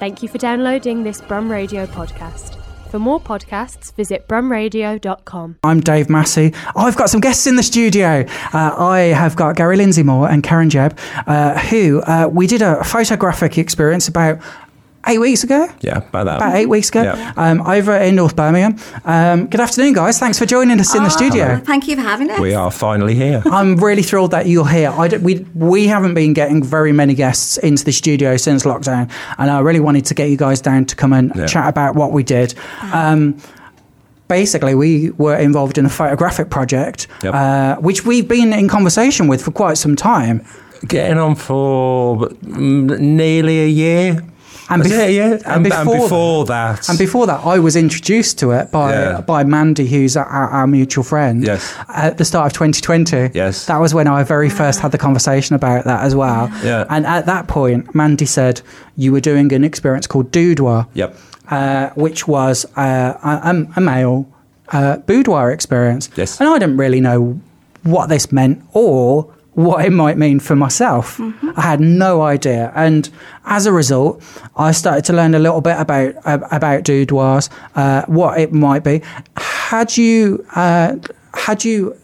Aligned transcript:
Thank 0.00 0.22
you 0.22 0.30
for 0.30 0.38
downloading 0.38 1.02
this 1.02 1.20
Brum 1.20 1.52
Radio 1.52 1.84
podcast. 1.84 2.56
For 2.90 2.98
more 2.98 3.20
podcasts, 3.20 3.94
visit 3.94 4.26
brumradio.com. 4.26 5.58
I'm 5.62 5.80
Dave 5.80 6.08
Massey. 6.08 6.54
I've 6.74 6.96
got 6.96 7.10
some 7.10 7.20
guests 7.20 7.46
in 7.46 7.56
the 7.56 7.62
studio. 7.62 8.24
Uh, 8.52 8.74
I 8.76 8.98
have 9.14 9.36
got 9.36 9.56
Gary 9.56 9.76
Lindsay 9.76 10.02
Moore 10.02 10.28
and 10.28 10.42
Karen 10.42 10.70
Jebb, 10.70 10.98
uh, 11.28 11.56
who 11.68 12.00
uh, 12.00 12.28
we 12.32 12.48
did 12.48 12.62
a 12.62 12.82
photographic 12.82 13.58
experience 13.58 14.08
about 14.08 14.40
eight 15.10 15.18
weeks 15.18 15.44
ago. 15.44 15.68
Yeah, 15.80 15.98
about 15.98 16.24
that. 16.24 16.36
About 16.36 16.54
eight 16.54 16.68
weeks 16.68 16.88
ago, 16.88 17.02
Yeah. 17.02 17.32
um, 17.36 17.60
over 17.62 17.94
in 17.96 18.14
North 18.16 18.36
Birmingham. 18.36 18.76
Um, 19.04 19.46
good 19.46 19.60
afternoon, 19.60 19.92
guys. 19.94 20.18
Thanks 20.18 20.38
for 20.38 20.46
joining 20.46 20.78
us 20.80 20.94
in 20.94 21.02
the 21.02 21.10
studio. 21.10 21.60
Thank 21.64 21.88
you 21.88 21.96
for 21.96 22.02
having 22.02 22.30
us. 22.30 22.38
We 22.38 22.54
are 22.54 22.70
finally 22.70 23.14
here. 23.14 23.42
I'm 23.50 23.76
really 23.76 24.02
thrilled 24.02 24.30
that 24.30 24.46
you're 24.46 24.68
here. 24.68 24.90
I 24.96 25.08
don't- 25.08 25.22
we 25.22 25.44
we 25.54 25.86
haven't 25.88 26.14
been 26.14 26.32
getting 26.32 26.62
very 26.62 26.92
many 26.92 27.14
guests 27.14 27.58
into 27.58 27.84
the 27.84 27.92
studio 27.92 28.36
since 28.36 28.64
lockdown, 28.64 29.10
and 29.38 29.50
I 29.50 29.60
really 29.60 29.80
wanted 29.80 30.04
to 30.06 30.14
get 30.14 30.28
you 30.30 30.36
guys 30.36 30.60
down 30.60 30.84
to 30.86 30.96
come 30.96 31.12
and 31.12 31.32
Yeah. 31.34 31.46
chat 31.46 31.68
about 31.68 31.94
what 31.96 32.12
we 32.12 32.22
did. 32.22 32.54
Um, 32.92 33.34
basically, 34.28 34.74
we 34.74 35.10
were 35.18 35.36
involved 35.36 35.76
in 35.78 35.86
a 35.86 35.88
photographic 35.88 36.50
project, 36.50 37.06
Yep. 37.22 37.34
uh, 37.34 37.76
which 37.76 38.04
we've 38.06 38.28
been 38.28 38.52
in 38.52 38.68
conversation 38.68 39.26
with 39.28 39.42
for 39.42 39.50
quite 39.50 39.76
some 39.78 39.96
time. 39.96 40.42
Getting 40.86 41.18
on 41.18 41.34
for 41.34 42.28
mm, 42.46 42.98
nearly 43.00 43.60
a 43.60 43.66
year. 43.66 44.22
And 44.70 44.82
bef- 44.82 44.90
it 44.92 45.08
a 45.08 45.12
year? 45.12 45.32
and 45.32 45.42
And, 45.44 45.54
and 45.54 45.64
before 45.64 45.98
before, 46.00 46.44
that. 46.46 46.88
And 46.88 46.98
before 46.98 47.26
that, 47.26 47.40
I 47.44 47.58
was 47.58 47.76
introduced 47.76 48.38
to 48.38 48.52
it 48.52 48.70
by 48.70 48.92
Yeah. 48.92 49.20
by 49.20 49.44
Mandy, 49.44 49.86
who's 49.86 50.16
our, 50.16 50.26
our 50.26 50.66
mutual 50.66 51.04
friend. 51.04 51.44
Yes. 51.44 51.74
At 51.88 52.18
the 52.18 52.24
start 52.24 52.46
of 52.46 52.52
2020. 52.52 53.30
Yes. 53.34 53.66
That 53.66 53.78
was 53.80 53.92
when 53.94 54.06
I 54.06 54.22
very 54.22 54.48
first 54.48 54.80
had 54.80 54.92
the 54.92 54.98
conversation 54.98 55.56
about 55.56 55.84
that 55.84 56.04
as 56.04 56.14
well. 56.14 56.48
Yeah. 56.64 56.84
And 56.88 57.04
at 57.06 57.26
that 57.26 57.46
point, 57.48 57.94
Mandy 57.94 58.26
said 58.26 58.62
you 58.96 59.12
were 59.12 59.20
doing 59.20 59.52
an 59.52 59.64
experience 59.64 60.06
called 60.06 60.30
Doudoir, 60.32 60.86
Yep. 60.94 61.16
uh, 61.50 61.88
which 61.96 62.28
was 62.28 62.64
uh, 62.76 63.14
a, 63.22 63.66
a 63.76 63.80
male 63.80 64.26
uh, 64.72 64.98
boudoir 64.98 65.50
experience. 65.50 66.08
Yes. 66.16 66.40
And 66.40 66.48
I 66.48 66.58
didn't 66.58 66.76
really 66.76 67.00
know 67.00 67.40
what 67.82 68.08
this 68.08 68.30
meant 68.30 68.62
or 68.72 69.32
what 69.64 69.84
it 69.84 69.90
might 69.90 70.16
mean 70.16 70.40
for 70.40 70.56
myself. 70.56 71.20
I 71.56 71.62
had 71.62 71.80
no 71.80 72.22
idea, 72.22 72.72
and 72.74 73.08
as 73.44 73.66
a 73.66 73.72
result, 73.72 74.22
I 74.56 74.72
started 74.72 75.04
to 75.06 75.12
learn 75.12 75.34
a 75.34 75.38
little 75.38 75.60
bit 75.60 75.78
about 75.78 76.14
uh, 76.24 76.38
about 76.50 76.84
boudoirs, 76.84 77.50
uh, 77.74 78.04
what 78.06 78.40
it 78.40 78.52
might 78.52 78.84
be. 78.84 79.02
Had 79.36 79.96
you 79.96 80.44
uh, 80.54 80.96
had 81.34 81.64
you 81.64 81.96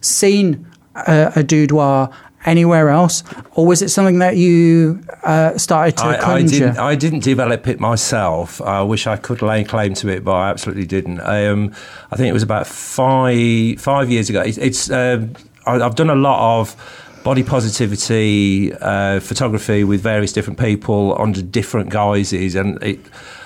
seen 0.00 0.66
a, 0.94 1.32
a 1.36 1.44
boudoir 1.44 2.10
anywhere 2.46 2.88
else, 2.88 3.22
or 3.52 3.66
was 3.66 3.82
it 3.82 3.90
something 3.90 4.18
that 4.20 4.36
you 4.36 5.02
uh, 5.24 5.56
started 5.58 5.96
to 5.98 6.04
I, 6.04 6.14
I, 6.14 6.20
conjure? 6.20 6.58
didn't, 6.58 6.78
I 6.78 6.94
didn't 6.94 7.22
develop 7.22 7.66
it 7.68 7.80
myself. 7.80 8.60
I 8.62 8.82
wish 8.82 9.06
I 9.06 9.16
could 9.16 9.42
lay 9.42 9.64
claim 9.64 9.94
to 9.94 10.08
it, 10.08 10.24
but 10.24 10.32
I 10.32 10.50
absolutely 10.50 10.86
didn't. 10.86 11.20
Um, 11.20 11.74
I 12.10 12.16
think 12.16 12.28
it 12.28 12.32
was 12.32 12.42
about 12.42 12.66
five 12.66 13.80
five 13.80 14.10
years 14.10 14.30
ago. 14.30 14.42
It, 14.42 14.58
it's 14.58 14.90
um, 14.90 15.34
I, 15.36 15.49
I've 15.66 15.94
done 15.94 16.10
a 16.10 16.14
lot 16.14 16.60
of 16.60 16.76
body 17.22 17.42
positivity 17.42 18.72
uh, 18.72 19.20
photography 19.20 19.84
with 19.84 20.00
various 20.00 20.32
different 20.32 20.58
people 20.58 21.20
under 21.20 21.42
different 21.42 21.90
guises, 21.90 22.54
and 22.54 22.82
it, 22.82 23.00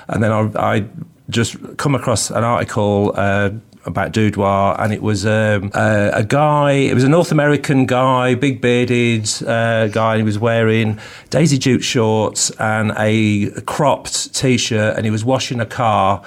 and 0.08 0.22
then 0.22 0.32
I, 0.32 0.76
I 0.76 0.86
just 1.30 1.56
come 1.76 1.94
across 1.94 2.30
an 2.30 2.44
article. 2.44 3.12
Uh, 3.16 3.50
about 3.86 4.12
Doudoir, 4.12 4.76
and 4.78 4.92
it 4.92 5.02
was 5.02 5.26
um, 5.26 5.70
uh, 5.74 6.10
a 6.14 6.24
guy. 6.24 6.72
It 6.72 6.94
was 6.94 7.04
a 7.04 7.08
North 7.08 7.30
American 7.32 7.86
guy, 7.86 8.34
big 8.34 8.60
bearded 8.60 9.28
uh, 9.46 9.88
guy. 9.88 10.14
And 10.14 10.20
he 10.20 10.24
was 10.24 10.38
wearing 10.38 10.98
Daisy 11.30 11.58
Duke 11.58 11.82
shorts 11.82 12.50
and 12.52 12.92
a 12.96 13.50
cropped 13.62 14.34
t-shirt, 14.34 14.96
and 14.96 15.04
he 15.04 15.10
was 15.10 15.24
washing 15.24 15.60
a 15.60 15.66
car, 15.66 16.24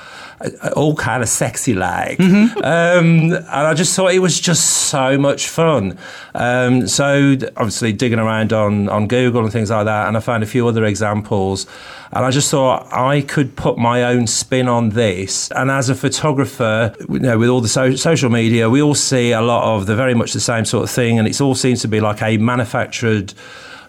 all 0.75 0.95
kind 0.95 1.23
of 1.23 1.29
sexy 1.29 1.73
like. 1.73 2.19
Um, 2.19 3.31
and 3.31 3.45
I 3.45 3.73
just 3.73 3.95
thought 3.95 4.13
it 4.13 4.19
was 4.19 4.39
just 4.39 4.65
so 4.89 5.17
much 5.17 5.47
fun. 5.47 5.97
Um, 6.35 6.87
so 6.87 7.35
obviously 7.55 7.93
digging 7.93 8.19
around 8.19 8.53
on 8.53 8.87
on 8.89 9.07
Google 9.07 9.43
and 9.43 9.51
things 9.51 9.71
like 9.71 9.85
that, 9.85 10.07
and 10.07 10.15
I 10.15 10.19
found 10.19 10.43
a 10.43 10.47
few 10.47 10.67
other 10.67 10.85
examples. 10.85 11.65
And 12.11 12.23
I 12.23 12.31
just 12.31 12.49
thought 12.49 12.87
I 12.93 13.21
could 13.21 13.55
put 13.55 13.77
my 13.77 14.03
own 14.03 14.27
spin 14.27 14.69
on 14.69 14.91
this. 14.91 15.51
And 15.51 15.69
as 15.69 15.89
a 15.89 15.95
photographer, 15.95 16.95
you 17.09 17.19
know, 17.19 17.37
with 17.37 17.49
all 17.49 17.59
the 17.59 17.67
so- 17.67 17.95
social 17.95 18.29
media, 18.29 18.69
we 18.69 18.81
all 18.81 18.95
see 18.95 19.31
a 19.31 19.41
lot 19.41 19.75
of 19.75 19.87
the 19.87 19.95
very 19.95 20.13
much 20.13 20.31
the 20.33 20.39
same 20.39 20.65
sort 20.65 20.83
of 20.83 20.89
thing, 20.89 21.19
and 21.19 21.27
it 21.27 21.41
all 21.41 21.55
seems 21.55 21.81
to 21.81 21.87
be 21.87 21.99
like 21.99 22.21
a 22.21 22.37
manufactured 22.37 23.33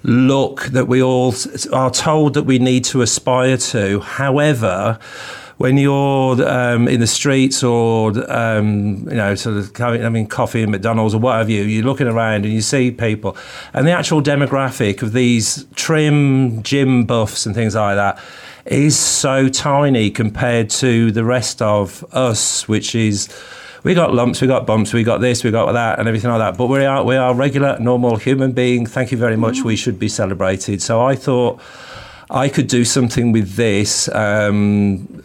look 0.02 0.64
that 0.66 0.86
we 0.86 1.02
all 1.02 1.34
are 1.72 1.90
told 1.90 2.34
that 2.34 2.44
we 2.44 2.58
need 2.58 2.84
to 2.86 3.02
aspire 3.02 3.56
to. 3.56 4.00
However, 4.00 4.98
when 5.58 5.76
you're 5.76 6.48
um, 6.48 6.88
in 6.88 7.00
the 7.00 7.06
streets 7.06 7.62
or 7.62 8.12
um, 8.32 9.08
you 9.08 9.16
know 9.16 9.34
sort 9.34 9.56
of 9.56 9.76
having, 9.76 10.26
coffee 10.26 10.62
in 10.62 10.70
McDonald's 10.70 11.14
or 11.14 11.20
what 11.20 11.36
have 11.36 11.50
you, 11.50 11.62
you're 11.64 11.84
looking 11.84 12.06
around 12.06 12.44
and 12.44 12.54
you 12.54 12.62
see 12.62 12.90
people, 12.90 13.36
and 13.74 13.86
the 13.86 13.92
actual 13.92 14.22
demographic 14.22 15.02
of 15.02 15.12
these 15.12 15.66
trim 15.74 16.62
gym 16.62 17.04
buffs 17.04 17.44
and 17.44 17.54
things 17.54 17.74
like 17.74 17.96
that 17.96 18.18
is 18.66 18.96
so 18.96 19.48
tiny 19.48 20.10
compared 20.10 20.70
to 20.70 21.10
the 21.10 21.24
rest 21.24 21.60
of 21.60 22.04
us, 22.12 22.66
which 22.66 22.94
is. 22.94 23.28
We 23.84 23.94
got 23.94 24.12
lumps, 24.12 24.40
we 24.42 24.48
got 24.48 24.66
bumps, 24.66 24.92
we 24.92 25.04
got 25.04 25.20
this, 25.20 25.44
we 25.44 25.52
got 25.52 25.72
that, 25.72 26.00
and 26.00 26.08
everything 26.08 26.30
like 26.30 26.40
that. 26.40 26.58
But 26.58 26.66
we 26.66 26.84
are 26.84 27.04
we 27.04 27.14
are 27.14 27.32
regular, 27.32 27.78
normal 27.78 28.16
human 28.16 28.50
being. 28.50 28.86
Thank 28.86 29.12
you 29.12 29.16
very 29.16 29.36
much. 29.36 29.62
We 29.62 29.76
should 29.76 30.00
be 30.00 30.08
celebrated. 30.08 30.82
So 30.82 31.00
I 31.00 31.14
thought 31.14 31.60
I 32.28 32.48
could 32.48 32.66
do 32.66 32.84
something 32.84 33.30
with 33.30 33.54
this 33.54 34.08
um, 34.08 35.22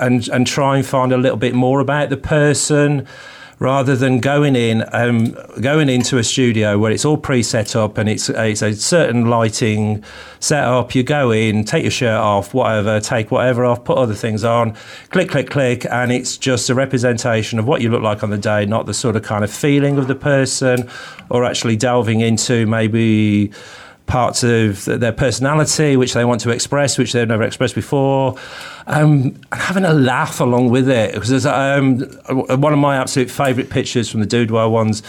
and 0.00 0.28
and 0.28 0.46
try 0.46 0.76
and 0.76 0.86
find 0.86 1.12
a 1.12 1.18
little 1.18 1.36
bit 1.36 1.54
more 1.54 1.80
about 1.80 2.10
the 2.10 2.16
person 2.16 3.06
rather 3.58 3.94
than 3.96 4.18
going 4.18 4.56
in 4.56 4.84
um, 4.92 5.36
going 5.60 5.88
into 5.88 6.18
a 6.18 6.24
studio 6.24 6.78
where 6.78 6.90
it's 6.90 7.04
all 7.04 7.16
pre-set 7.16 7.76
up 7.76 7.98
and 7.98 8.08
it's 8.08 8.28
it's 8.28 8.62
a 8.62 8.74
certain 8.74 9.26
lighting 9.26 10.02
setup. 10.40 10.94
You 10.94 11.02
go 11.02 11.30
in, 11.30 11.64
take 11.64 11.82
your 11.82 11.90
shirt 11.90 12.18
off, 12.18 12.52
whatever, 12.52 13.00
take 13.00 13.30
whatever 13.30 13.64
off, 13.64 13.84
put 13.84 13.96
other 13.96 14.14
things 14.14 14.44
on, 14.44 14.74
click, 15.10 15.30
click, 15.30 15.50
click, 15.50 15.86
and 15.90 16.12
it's 16.12 16.36
just 16.36 16.68
a 16.68 16.74
representation 16.74 17.58
of 17.58 17.66
what 17.66 17.80
you 17.80 17.88
look 17.88 18.02
like 18.02 18.22
on 18.22 18.30
the 18.30 18.38
day, 18.38 18.66
not 18.66 18.86
the 18.86 18.94
sort 18.94 19.16
of 19.16 19.22
kind 19.22 19.44
of 19.44 19.50
feeling 19.50 19.98
of 19.98 20.08
the 20.08 20.14
person, 20.14 20.88
or 21.30 21.44
actually 21.44 21.76
delving 21.76 22.20
into 22.20 22.66
maybe 22.66 23.52
parts 24.06 24.44
of 24.44 24.84
their 24.84 25.12
personality 25.12 25.96
which 25.96 26.12
they 26.12 26.24
want 26.24 26.40
to 26.42 26.50
express, 26.50 26.98
which 26.98 27.12
they've 27.12 27.28
never 27.28 27.42
expressed 27.42 27.74
before. 27.74 28.36
Um, 28.86 29.40
and 29.50 29.60
having 29.60 29.84
a 29.84 29.92
laugh 29.94 30.40
along 30.40 30.70
with 30.70 30.88
it. 30.88 31.14
Because 31.14 31.30
there's, 31.30 31.46
um, 31.46 32.00
one 32.60 32.72
of 32.72 32.78
my 32.78 32.96
absolute 32.96 33.30
favourite 33.30 33.70
pictures 33.70 34.10
from 34.10 34.20
the 34.20 34.26
Doudoir 34.26 34.70
ones 34.70 35.02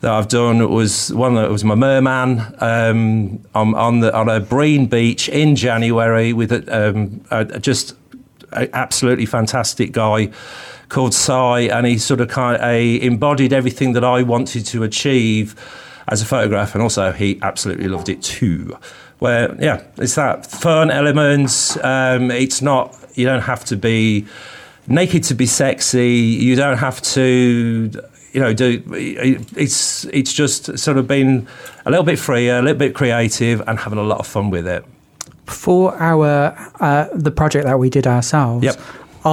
that 0.00 0.12
I've 0.12 0.28
done 0.28 0.70
was 0.70 1.12
one 1.12 1.34
that 1.34 1.50
was 1.50 1.64
my 1.64 1.74
merman 1.74 2.40
um, 2.60 3.44
on, 3.54 3.74
on, 3.74 4.00
the, 4.00 4.14
on 4.14 4.28
a 4.28 4.40
Brean 4.40 4.88
beach 4.88 5.28
in 5.28 5.56
January 5.56 6.32
with 6.32 6.52
a, 6.52 6.90
um, 6.90 7.20
a, 7.30 7.58
just 7.58 7.96
an 8.52 8.70
absolutely 8.72 9.26
fantastic 9.26 9.92
guy 9.92 10.30
called 10.88 11.14
Sai, 11.14 11.62
and 11.62 11.86
he 11.86 11.98
sort 11.98 12.20
of 12.20 12.28
kind 12.28 12.56
of 12.56 12.62
a, 12.62 13.02
embodied 13.02 13.52
everything 13.52 13.92
that 13.92 14.04
I 14.04 14.22
wanted 14.22 14.64
to 14.66 14.84
achieve 14.84 15.54
as 16.08 16.22
a 16.22 16.24
photograph, 16.24 16.74
and 16.74 16.82
also 16.82 17.12
he 17.12 17.38
absolutely 17.42 17.88
loved 17.88 18.08
it 18.08 18.22
too. 18.22 18.78
Where 19.18 19.54
yeah, 19.60 19.82
it's 19.96 20.14
that 20.14 20.46
fun 20.46 20.90
element. 20.90 21.76
Um, 21.82 22.30
it's 22.30 22.62
not 22.62 22.96
you 23.18 23.26
don't 23.26 23.42
have 23.42 23.64
to 23.66 23.76
be 23.76 24.26
naked 24.86 25.24
to 25.24 25.34
be 25.34 25.46
sexy. 25.46 26.14
You 26.46 26.54
don't 26.56 26.78
have 26.78 27.02
to 27.14 27.90
you 28.32 28.40
know 28.40 28.52
do 28.52 28.82
it's 29.56 30.04
it's 30.06 30.32
just 30.32 30.78
sort 30.78 30.96
of 30.98 31.06
been 31.06 31.46
a 31.84 31.90
little 31.90 32.04
bit 32.04 32.18
freer, 32.18 32.58
a 32.58 32.62
little 32.62 32.78
bit 32.78 32.94
creative, 32.94 33.60
and 33.66 33.78
having 33.78 33.98
a 33.98 34.02
lot 34.02 34.20
of 34.20 34.26
fun 34.26 34.50
with 34.50 34.66
it. 34.66 34.84
For 35.46 35.94
our 35.96 36.54
uh, 36.80 37.08
the 37.14 37.30
project 37.30 37.64
that 37.66 37.78
we 37.78 37.90
did 37.90 38.06
ourselves, 38.06 38.64
Yep. 38.64 38.80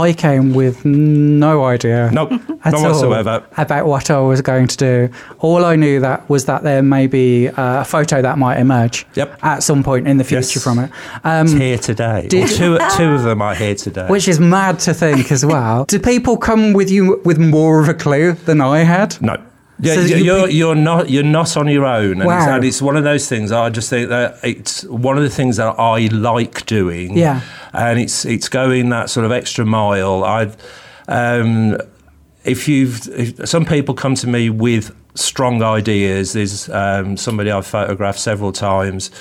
I 0.02 0.14
came 0.14 0.54
with 0.54 0.84
no 0.86 1.64
idea. 1.66 2.10
Nope, 2.12 2.32
at 2.64 2.74
none 2.74 2.84
whatsoever. 2.84 3.44
about 3.58 3.86
what 3.88 4.10
I 4.10 4.20
was 4.20 4.42
going 4.42 4.68
to 4.68 4.78
do. 4.78 5.10
All 5.40 5.64
I 5.66 5.76
knew 5.76 6.00
that 6.02 6.28
was 6.30 6.46
that 6.46 6.64
there 6.64 6.82
may 6.82 7.08
be 7.08 7.48
uh, 7.50 7.82
a 7.82 7.86
photo 7.86 8.22
that 8.22 8.38
might 8.38 8.58
emerge 8.60 9.06
Yep. 9.16 9.40
at 9.44 9.64
some 9.64 9.84
point 9.84 10.08
in 10.08 10.18
the 10.18 10.24
future 10.24 10.60
Yes. 10.60 10.64
from 10.64 10.80
it. 10.80 10.90
It's 11.24 11.52
Um, 11.54 11.60
here 11.60 11.78
today. 11.78 12.28
did- 12.28 12.50
two, 12.50 12.78
two 12.98 13.10
of 13.14 13.24
them 13.24 13.42
are 13.42 13.56
here 13.56 13.76
today. 13.76 14.08
which 14.08 14.28
is 14.28 14.40
mad 14.40 14.80
to 14.80 14.94
think 14.94 15.32
as 15.32 15.46
well. 15.46 15.86
Do 15.86 16.00
people 16.00 16.38
come 16.38 16.74
with 16.74 16.90
you 16.92 17.22
with 17.24 17.38
more 17.38 17.80
of 17.82 17.88
a 17.90 17.94
clue 17.94 18.34
than 18.46 18.62
I 18.62 18.80
had? 18.84 19.22
No. 19.22 19.38
Yeah, 19.80 19.96
So 19.96 20.02
you- 20.02 20.16
you 20.18 20.24
you're 20.24 20.50
you're 20.50 20.76
not 20.76 21.10
you're 21.10 21.24
not 21.24 21.58
on 21.58 21.68
your 21.68 21.86
own, 21.86 22.22
and, 22.22 22.30
it's, 22.40 22.48
and 22.56 22.64
it's 22.64 22.82
one 22.82 22.96
of 22.96 23.04
those 23.04 23.28
things. 23.28 23.52
I 23.52 23.70
just 23.70 23.90
think 23.90 24.10
that 24.10 24.38
it's 24.44 24.84
one 24.86 25.18
of 25.18 25.24
the 25.24 25.30
things 25.30 25.58
that 25.58 25.76
I 25.80 26.08
like 26.12 26.66
doing. 26.66 27.18
Yeah. 27.18 27.42
and 27.74 28.00
it's 28.00 28.24
it's 28.26 28.48
going 28.50 28.90
that 28.90 29.10
sort 29.10 29.26
of 29.26 29.32
extra 29.34 29.66
mile. 29.66 30.24
I, 30.24 30.50
um, 31.10 31.78
if 32.46 32.68
you've 32.68 33.08
if 33.10 33.48
some 33.50 33.66
people 33.66 33.94
come 33.96 34.16
to 34.16 34.28
me 34.28 34.50
with 34.50 34.92
strong 35.16 35.64
ideas. 35.64 36.34
There's 36.34 36.68
um, 36.70 37.16
somebody 37.18 37.50
I've 37.50 37.66
photographed 37.66 38.20
several 38.20 38.52
times 38.52 39.12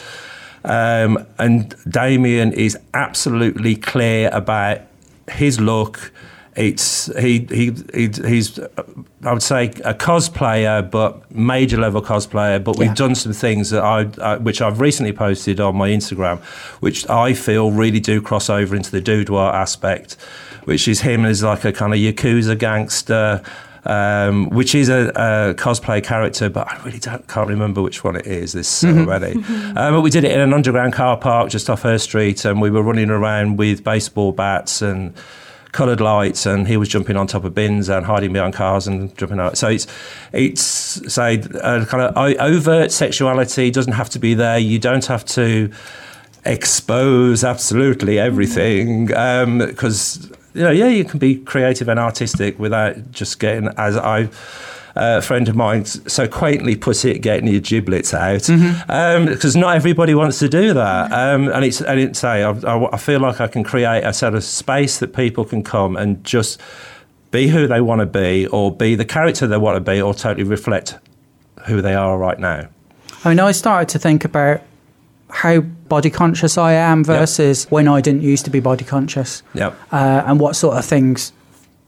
Um, 0.64 1.24
and 1.38 1.74
Damien 1.88 2.52
is 2.52 2.76
absolutely 2.94 3.76
clear 3.76 4.28
about 4.32 4.78
his 5.30 5.60
look. 5.60 6.10
It's 6.56 7.06
he, 7.18 7.46
he 7.50 7.72
he 7.92 8.08
he's 8.26 8.60
I 9.24 9.32
would 9.32 9.42
say 9.42 9.66
a 9.84 9.92
cosplayer, 9.92 10.88
but 10.88 11.28
major 11.34 11.78
level 11.78 12.00
cosplayer. 12.00 12.62
But 12.62 12.78
we've 12.78 12.88
Yeah. 12.88 12.94
done 12.94 13.14
some 13.16 13.32
things 13.32 13.70
that 13.70 13.82
I, 13.82 14.06
I 14.22 14.36
which 14.36 14.62
I've 14.62 14.80
recently 14.80 15.12
posted 15.12 15.58
on 15.58 15.74
my 15.76 15.88
Instagram, 15.88 16.38
which 16.80 17.08
I 17.10 17.34
feel 17.34 17.72
really 17.72 17.98
do 18.00 18.20
cross 18.20 18.48
over 18.48 18.76
into 18.76 18.92
the 18.92 19.00
Doudoir 19.02 19.52
aspect, 19.52 20.16
which 20.64 20.86
is 20.86 21.00
him 21.00 21.24
as 21.24 21.42
like 21.42 21.64
a 21.64 21.72
kind 21.72 21.92
of 21.92 21.98
yakuza 21.98 22.56
gangster. 22.56 23.42
Um, 23.86 24.48
which 24.48 24.74
is 24.74 24.88
a, 24.88 25.08
a 25.08 25.54
cosplay 25.62 26.02
character, 26.02 26.48
but 26.48 26.66
I 26.72 26.82
really 26.86 26.98
don't, 26.98 27.28
can't 27.28 27.48
remember 27.50 27.82
which 27.82 28.02
one 28.02 28.16
it 28.16 28.26
is 28.26 28.54
this 28.54 28.82
already. 28.82 29.32
Um, 29.34 29.74
but 29.74 30.00
we 30.00 30.08
did 30.08 30.24
it 30.24 30.30
in 30.32 30.40
an 30.40 30.54
underground 30.54 30.94
car 30.94 31.18
park 31.18 31.50
just 31.50 31.68
off 31.68 31.82
her 31.82 31.98
street, 31.98 32.46
and 32.46 32.62
we 32.62 32.70
were 32.70 32.80
running 32.82 33.10
around 33.10 33.58
with 33.58 33.84
baseball 33.84 34.32
bats 34.32 34.80
and 34.80 35.12
coloured 35.74 36.00
lights, 36.00 36.46
and 36.46 36.66
he 36.66 36.78
was 36.78 36.88
jumping 36.88 37.16
on 37.16 37.26
top 37.26 37.44
of 37.44 37.54
bins 37.54 37.90
and 37.90 38.06
hiding 38.06 38.32
behind 38.32 38.54
cars 38.54 38.86
and 38.86 39.14
jumping 39.18 39.40
out. 39.40 39.58
So 39.58 39.68
it's 39.68 39.86
it's 40.32 40.62
say 41.12 41.42
uh, 41.60 41.84
kind 41.84 42.02
of 42.04 42.16
overt 42.16 42.92
sexuality 42.92 43.70
doesn't 43.70 43.92
have 43.92 44.08
to 44.10 44.18
be 44.18 44.32
there. 44.32 44.58
You 44.58 44.78
don't 44.78 45.04
have 45.06 45.24
to 45.26 45.70
expose 46.46 47.42
absolutely 47.44 48.18
everything 48.18 49.06
because 49.06 50.30
you 50.54 50.62
know 50.62 50.70
yeah 50.70 50.88
you 50.88 51.04
can 51.04 51.18
be 51.18 51.36
creative 51.36 51.88
and 51.88 51.98
artistic 51.98 52.58
without 52.58 53.12
just 53.12 53.38
getting 53.38 53.68
as 53.76 53.96
I. 53.96 54.30
A 54.96 55.20
friend 55.20 55.48
of 55.48 55.56
mine 55.56 55.84
so 55.86 56.28
quaintly 56.28 56.76
put 56.76 57.04
it, 57.04 57.18
getting 57.18 57.48
your 57.48 57.60
giblets 57.60 58.14
out, 58.14 58.42
because 58.46 59.56
not 59.56 59.74
everybody 59.74 60.14
wants 60.14 60.38
to 60.38 60.48
do 60.48 60.72
that. 60.72 61.10
Um, 61.10 61.48
and 61.48 61.64
it's 61.64 61.80
and 61.80 61.98
it's 61.98 62.20
say 62.20 62.44
I, 62.44 62.50
I, 62.50 62.92
I 62.92 62.96
feel 62.96 63.18
like 63.18 63.40
I 63.40 63.48
can 63.48 63.64
create 63.64 64.04
a 64.04 64.12
sort 64.12 64.34
of 64.34 64.44
space 64.44 64.98
that 65.00 65.12
people 65.12 65.44
can 65.44 65.64
come 65.64 65.96
and 65.96 66.22
just 66.22 66.60
be 67.32 67.48
who 67.48 67.66
they 67.66 67.80
want 67.80 68.00
to 68.00 68.06
be, 68.06 68.46
or 68.46 68.70
be 68.70 68.94
the 68.94 69.04
character 69.04 69.48
they 69.48 69.56
want 69.58 69.74
to 69.76 69.80
be, 69.92 70.00
or 70.00 70.14
totally 70.14 70.44
reflect 70.44 70.96
who 71.66 71.82
they 71.82 71.94
are 71.94 72.16
right 72.16 72.38
now. 72.38 72.68
I 73.24 73.30
mean, 73.30 73.40
I 73.40 73.50
started 73.50 73.88
to 73.88 73.98
think 73.98 74.24
about 74.24 74.60
how 75.30 75.58
body 75.60 76.10
conscious 76.10 76.56
I 76.56 76.74
am 76.74 77.02
versus 77.02 77.64
when 77.68 77.88
I 77.88 78.00
didn't 78.00 78.22
used 78.22 78.44
to 78.44 78.50
be 78.52 78.60
body 78.60 78.84
conscious, 78.84 79.42
Yep. 79.54 79.76
uh, 79.90 80.22
and 80.26 80.38
what 80.38 80.54
sort 80.54 80.76
of 80.76 80.84
things 80.84 81.32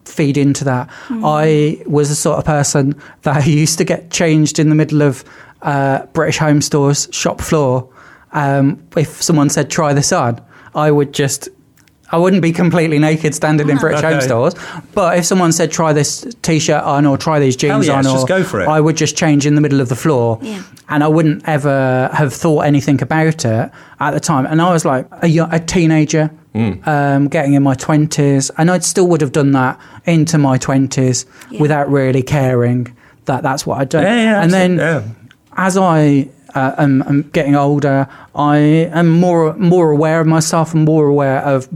feed 0.07 0.37
into 0.37 0.65
that. 0.65 0.89
I 1.11 1.83
was 1.87 2.09
the 2.09 2.15
sort 2.15 2.39
of 2.39 2.45
person 2.45 2.95
that 3.23 3.47
used 3.63 3.79
to 3.79 3.85
get 3.85 4.11
changed 4.11 4.59
in 4.59 4.69
the 4.69 4.75
middle 4.75 5.03
of 5.03 5.25
uh, 5.63 6.07
British 6.13 6.39
Home 6.39 6.61
Store's 6.61 7.09
shop 7.13 7.41
floor. 7.41 7.89
Um, 8.33 8.83
if 8.97 9.23
someone 9.23 9.49
said, 9.51 9.71
"Try 9.71 9.93
this 9.95 10.13
on," 10.13 10.41
I 10.75 10.91
would 10.91 11.13
just. 11.13 11.49
I 12.13 12.19
wouldn't 12.19 12.41
be 12.41 12.53
completely 12.53 13.01
naked 13.01 13.35
standing 13.35 13.69
in 13.69 13.79
British 13.79 14.01
Home 14.03 14.21
Stores, 14.21 14.55
but 14.95 15.19
if 15.19 15.25
someone 15.25 15.51
said 15.51 15.73
try 15.73 15.93
this 15.93 16.25
t-shirt 16.43 16.85
on 16.85 17.05
or 17.05 17.19
try 17.19 17.41
these 17.41 17.57
jeans 17.57 17.89
yes, 17.89 18.07
on, 18.07 18.17
or 18.17 18.25
go 18.27 18.45
for 18.45 18.61
it. 18.61 18.69
I 18.69 18.81
would 18.81 18.97
just 18.97 19.17
change 19.17 19.45
in 19.45 19.57
the 19.57 19.61
middle 19.61 19.81
of 19.81 19.89
the 19.89 19.97
floor, 19.97 20.39
Yeah. 20.41 20.63
and 20.89 21.03
I 21.03 21.09
wouldn't 21.09 21.43
ever 21.49 22.09
have 22.13 22.33
thought 22.33 22.61
anything 22.61 23.03
about 23.03 23.45
it 23.45 23.73
at 23.99 24.11
the 24.13 24.21
time. 24.21 24.47
And 24.47 24.63
I 24.63 24.73
was 24.73 24.85
like 24.85 25.09
a, 25.21 25.49
a 25.51 25.59
teenager, 25.59 26.31
Hmm. 26.57 26.89
um, 26.89 27.29
getting 27.29 27.53
in 27.55 27.63
my 27.63 27.75
twenties, 27.75 28.51
and 28.57 28.71
I 28.71 28.79
still 28.79 29.07
would 29.09 29.21
have 29.21 29.33
done 29.33 29.53
that 29.53 29.79
into 30.07 30.39
my 30.39 30.57
twenties 30.57 31.27
Yeah. 31.51 31.61
without 31.61 31.91
really 31.91 32.23
caring 32.23 32.97
that 33.27 33.43
that's 33.43 33.67
what 33.67 33.79
I'd 33.81 33.91
done. 33.91 34.05
Yeah, 34.05 34.23
yeah, 34.23 34.43
and 34.43 34.51
then 34.53 34.81
absolutely, 34.81 35.13
as 35.57 35.77
I 35.77 36.29
uh, 36.55 36.75
am, 36.79 37.03
am 37.03 37.23
getting 37.33 37.57
older, 37.57 38.09
I 38.35 38.57
am 39.01 39.09
more 39.21 39.55
more 39.57 39.91
aware 39.91 40.21
of 40.21 40.27
myself 40.27 40.73
and 40.75 40.85
more 40.87 41.07
aware 41.07 41.41
of 41.41 41.69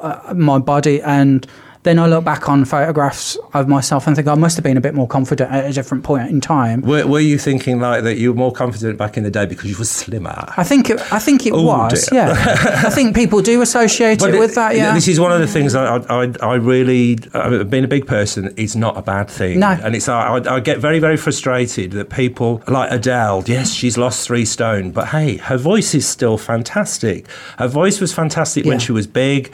uh, 0.00 0.34
my 0.34 0.58
body 0.58 1.00
and. 1.02 1.46
Then 1.84 1.98
I 1.98 2.06
look 2.06 2.24
back 2.24 2.48
on 2.48 2.64
photographs 2.64 3.36
of 3.54 3.68
myself 3.68 4.06
and 4.06 4.16
think 4.16 4.26
I 4.28 4.34
must 4.34 4.56
have 4.56 4.64
been 4.64 4.76
a 4.76 4.80
bit 4.80 4.94
more 4.94 5.06
confident 5.06 5.50
at 5.52 5.64
a 5.70 5.72
different 5.72 6.02
point 6.04 6.28
in 6.28 6.40
time. 6.40 6.82
Were, 6.82 7.06
were 7.06 7.20
you 7.20 7.38
thinking 7.38 7.78
like 7.80 8.02
that 8.02 8.18
you 8.18 8.32
were 8.32 8.38
more 8.38 8.52
confident 8.52 8.98
back 8.98 9.16
in 9.16 9.22
the 9.22 9.30
day 9.30 9.46
because 9.46 9.70
you 9.70 9.78
were 9.78 9.84
slimmer? 9.84 10.52
I 10.56 10.64
think 10.64 10.90
it, 10.90 11.00
I 11.12 11.18
think 11.20 11.46
it 11.46 11.52
Oh, 11.52 11.62
was. 11.62 12.06
dear. 12.08 12.26
Yeah, 12.26 12.82
I 12.84 12.90
think 12.90 13.14
people 13.14 13.42
do 13.42 13.62
associate 13.62 14.18
But 14.20 14.34
it 14.34 14.38
with 14.40 14.54
that. 14.56 14.74
Yeah, 14.74 14.92
This 14.92 15.06
is 15.08 15.20
one 15.20 15.30
of 15.32 15.38
the 15.40 15.46
things 15.46 15.74
I, 15.76 15.96
I, 15.96 16.32
I 16.42 16.54
really, 16.56 17.18
uh, 17.32 17.62
being 17.64 17.84
a 17.84 17.88
big 17.88 18.06
person, 18.06 18.52
is 18.56 18.74
not 18.74 18.96
a 18.98 19.02
bad 19.02 19.30
thing. 19.30 19.60
No. 19.60 19.68
And 19.82 19.94
it's, 19.94 20.08
I, 20.08 20.40
I 20.48 20.60
get 20.60 20.78
very, 20.78 20.98
very 20.98 21.16
frustrated 21.16 21.92
that 21.92 22.10
people 22.10 22.60
like 22.66 22.90
Adele, 22.90 23.44
yes, 23.46 23.72
she's 23.72 23.96
lost 23.96 24.26
three 24.26 24.44
stone, 24.44 24.90
but 24.90 25.08
hey, 25.08 25.36
her 25.36 25.56
voice 25.56 25.94
is 25.94 26.06
still 26.06 26.38
fantastic. 26.38 27.26
Her 27.58 27.68
voice 27.68 28.00
was 28.00 28.12
fantastic 28.12 28.64
when 28.64 28.78
she 28.80 28.92
was 28.92 29.06
big. 29.06 29.52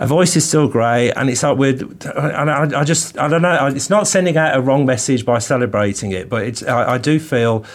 Her 0.00 0.06
voice 0.06 0.34
is 0.34 0.48
still 0.48 0.66
great, 0.66 1.10
and 1.12 1.28
it's 1.28 1.42
like 1.42 1.58
we're. 1.58 1.78
And 2.16 2.50
I, 2.50 2.80
I 2.80 2.84
just, 2.84 3.18
I 3.18 3.28
don't 3.28 3.42
know. 3.42 3.66
It's 3.66 3.90
not 3.90 4.08
sending 4.08 4.36
out 4.38 4.56
a 4.56 4.60
wrong 4.62 4.86
message 4.86 5.26
by 5.26 5.38
celebrating 5.40 6.12
it, 6.12 6.30
but 6.30 6.42
it's. 6.44 6.62
I, 6.62 6.94
I 6.94 6.98
do 6.98 7.20
feel 7.20 7.66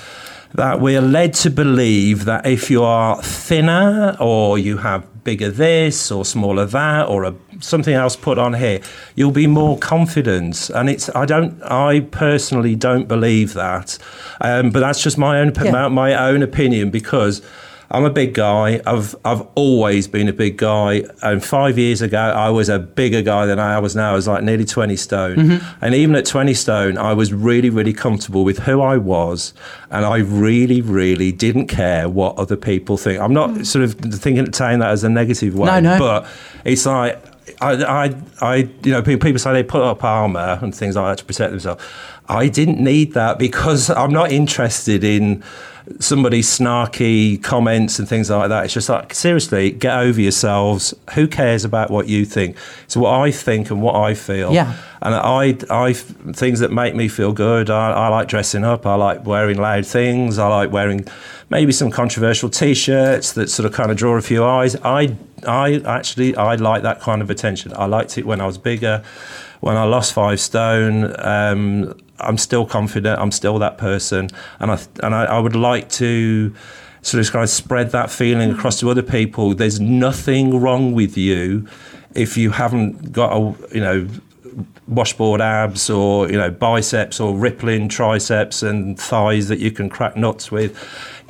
that 0.56 0.82
we 0.82 0.96
are 0.98 1.02
led 1.02 1.34
to 1.36 1.50
believe 1.52 2.26
that 2.26 2.46
if 2.48 2.72
you 2.72 2.82
are 2.82 3.22
thinner 3.22 4.16
or 4.20 4.58
you 4.58 4.78
have 4.78 5.06
bigger 5.24 5.52
this 5.52 6.12
or 6.12 6.24
smaller 6.24 6.66
that 6.66 7.08
or 7.08 7.26
a, 7.26 7.36
something 7.60 7.94
else 7.94 8.16
put 8.16 8.38
on 8.40 8.54
here, 8.54 8.80
you'll 9.16 9.32
be 9.32 9.48
more 9.48 9.78
confident. 9.78 10.70
And 10.72 10.90
it's 10.90 11.10
I 11.16 11.26
don't 11.26 11.62
I 11.62 12.00
personally 12.00 12.76
don't 12.76 13.08
believe 13.08 13.54
that, 13.54 14.00
um, 14.42 14.72
but 14.72 14.80
that's 14.80 15.04
just 15.04 15.18
my 15.18 15.40
own 15.42 15.52
Yeah. 15.62 15.72
my, 15.72 15.88
my 15.90 16.16
own 16.16 16.42
opinion 16.42 16.90
because. 16.90 17.44
I'm 17.92 18.04
a 18.04 18.10
big 18.10 18.34
guy. 18.34 18.82
I've 18.86 19.16
I've 19.24 19.42
always 19.56 20.08
been 20.08 20.28
a 20.28 20.34
big 20.34 20.58
guy. 20.58 21.04
And 21.22 21.44
five 21.44 21.78
years 21.78 22.02
ago, 22.02 22.18
I 22.18 22.50
was 22.50 22.70
a 22.70 22.80
bigger 22.80 23.22
guy 23.22 23.46
than 23.46 23.60
I 23.60 23.80
was 23.80 23.96
now. 23.96 24.12
I 24.12 24.16
was 24.16 24.28
like 24.28 24.44
nearly 24.44 24.66
20 24.66 24.96
stone. 24.96 25.38
Mm-hmm. 25.38 25.86
And 25.86 25.96
even 25.96 26.16
at 26.16 26.26
20 26.26 26.54
stone, 26.54 26.98
I 26.98 27.14
was 27.14 27.34
really, 27.34 27.70
really 27.70 27.94
comfortable 27.94 28.44
with 28.44 28.60
who 28.60 28.82
I 28.82 28.98
was. 28.98 29.54
And 29.92 30.06
I 30.06 30.18
really, 30.18 30.82
really 30.82 31.32
didn't 31.32 31.68
care 31.68 32.10
what 32.10 32.38
other 32.38 32.56
people 32.56 32.98
think. 32.98 33.22
I'm 33.22 33.34
not 33.34 33.66
sort 33.66 33.84
of 33.84 33.94
thinking, 33.94 34.52
saying 34.54 34.80
that 34.80 34.92
as 34.92 35.04
a 35.04 35.10
negative 35.10 35.56
way. 35.56 35.68
No, 35.68 35.80
no. 35.80 36.00
But 36.00 36.28
it's 36.64 36.86
like, 36.86 37.22
I, 37.62 37.84
I, 37.84 38.16
I, 38.42 38.56
you 38.84 38.92
know, 38.92 39.02
people, 39.02 39.24
people 39.24 39.40
say 39.40 39.54
they 39.54 39.64
put 39.64 39.82
up 39.82 40.04
armor 40.04 40.60
and 40.62 40.74
things 40.74 40.96
like 40.96 41.12
that 41.12 41.18
to 41.20 41.26
protect 41.26 41.52
themselves. 41.52 41.84
I 42.28 42.48
didn't 42.48 42.84
need 42.84 43.14
that 43.14 43.38
because 43.40 43.90
I'm 43.90 44.12
not 44.12 44.32
interested 44.32 45.04
in 45.04 45.44
somebody's 46.00 46.48
snarky 46.48 47.42
comments 47.44 48.00
and 48.00 48.10
things 48.10 48.32
like 48.32 48.50
that. 48.50 48.66
It's 48.66 48.74
just 48.74 48.90
like, 48.90 49.14
seriously, 49.14 49.70
get 49.70 50.00
over 50.00 50.20
yourselves. 50.20 50.96
Who 51.14 51.28
cares 51.28 51.64
about 51.64 51.92
what 51.92 52.08
you 52.08 52.26
think? 52.26 52.58
It's 52.86 52.98
what 52.98 53.14
I 53.14 53.30
think 53.30 53.70
and 53.70 53.84
what 53.84 53.96
I 53.96 54.16
feel. 54.16 54.52
Yeah. 54.52 54.76
And 55.04 55.14
I, 55.14 55.56
I, 55.70 55.94
things 55.94 56.60
that 56.62 56.72
make 56.72 56.96
me 56.96 57.08
feel 57.08 57.34
good. 57.34 57.70
I, 57.70 57.92
I 57.92 58.08
like 58.08 58.28
dressing 58.28 58.64
up. 58.64 58.88
I 58.88 58.96
like 58.96 59.28
wearing 59.28 59.58
loud 59.58 59.86
things. 59.86 60.40
I 60.40 60.48
like 60.48 60.72
wearing 60.72 61.06
maybe 61.52 61.72
some 61.72 61.92
controversial 61.92 62.50
T-shirts 62.50 63.34
that 63.34 63.52
sort 63.52 63.68
of 63.68 63.74
kind 63.74 63.92
of 63.92 63.98
draw 63.98 64.16
a 64.18 64.22
few 64.24 64.44
eyes. 64.44 64.76
I, 64.78 65.16
I 65.46 65.76
actually, 65.86 66.36
I 66.36 66.56
like 66.56 66.82
that 66.82 67.00
kind 67.00 67.22
of 67.22 67.30
attention. 67.30 67.74
I 67.76 67.86
liked 67.86 68.18
it 68.18 68.26
when 68.26 68.42
I 68.42 68.48
was 68.48 68.58
bigger. 68.58 69.04
When 69.60 69.78
I 69.78 69.84
lost 69.84 70.14
five 70.14 70.40
stone, 70.40 71.16
um, 71.20 71.96
I'm 72.20 72.38
still 72.38 72.66
confident. 72.66 73.20
I'm 73.20 73.32
still 73.32 73.60
that 73.60 73.78
person, 73.78 74.30
and 74.60 74.72
I 74.72 74.80
and 75.04 75.14
I, 75.14 75.26
I 75.26 75.40
would 75.40 75.56
like 75.56 75.90
to 75.90 76.54
sort 77.02 77.26
of 77.26 77.32
kind 77.32 77.44
of 77.44 77.50
spread 77.50 77.92
that 77.92 78.10
feeling 78.10 78.50
mm. 78.50 78.58
across 78.58 78.80
to 78.80 78.90
other 78.90 79.04
people. 79.04 79.54
There's 79.54 79.80
nothing 79.80 80.60
wrong 80.60 80.94
with 80.94 81.18
you 81.18 81.68
if 82.16 82.38
you 82.38 82.52
haven't 82.52 83.12
got 83.12 83.34
a 83.34 83.56
you 83.74 83.82
know 83.82 84.08
washboard 84.88 85.42
abs 85.42 85.90
or 85.90 86.30
you 86.30 86.38
know 86.38 86.50
biceps 86.50 87.20
or 87.20 87.36
rippling 87.36 87.90
triceps 87.90 88.64
and 88.64 89.00
thighs 89.00 89.48
that 89.48 89.60
you 89.60 89.72
can 89.72 89.90
crack 89.90 90.16
nuts 90.16 90.52
with. 90.52 90.78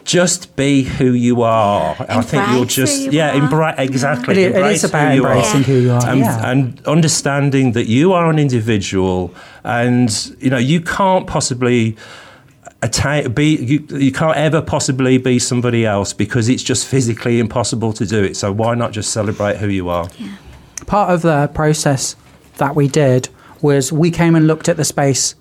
Just 0.05 0.55
be 0.55 0.83
who 0.83 1.12
you 1.12 1.41
are. 1.41 1.95
I 2.00 2.21
think 2.21 2.47
you'll 2.50 2.62
Embrace 2.62 2.75
who 2.75 2.81
just 2.85 3.01
you 3.01 3.12
yeah, 3.12 3.31
are. 3.31 3.43
embrace 3.43 3.75
exactly. 3.79 4.43
It 4.43 4.55
embrace 4.55 4.83
is 4.83 4.89
about 4.89 5.09
who 5.09 5.15
you 5.15 5.25
embracing 5.25 5.63
who 5.63 5.74
you 5.74 5.91
are. 5.91 6.07
And, 6.07 6.19
yeah. 6.19 6.50
and 6.51 6.85
understanding 6.85 7.74
that 7.74 7.88
you 7.88 8.13
are 8.13 8.29
an 8.29 8.39
individual 8.39 9.33
and 9.63 10.35
you 10.39 10.50
know 10.50 10.57
you 10.57 10.79
can't 10.79 11.27
possibly 11.27 11.97
attain 12.83 13.31
be 13.33 13.55
you, 13.55 13.88
you 13.97 14.12
can't 14.12 14.38
ever 14.38 14.62
possibly 14.62 15.17
be 15.17 15.39
somebody 15.39 15.85
else 15.85 16.13
because 16.13 16.50
it's 16.50 16.62
just 16.62 16.85
physically 16.85 17.39
impossible 17.39 17.91
to 17.93 18.05
do 18.05 18.24
it 18.24 18.38
so 18.38 18.51
why 18.51 18.75
not 18.75 18.91
just 18.91 19.12
celebrate 19.12 19.57
who 19.57 19.67
you 19.67 19.89
are 19.89 20.07
Part 20.85 21.09
of 21.09 21.24
the 21.24 21.50
process 21.53 22.15
that 22.57 22.75
we 22.75 22.88
did 22.88 23.29
was 23.62 23.91
we 23.91 24.12
came 24.12 24.35
and 24.35 24.45
looked 24.45 24.69
at 24.69 24.77
the 24.77 24.85
space 24.85 25.33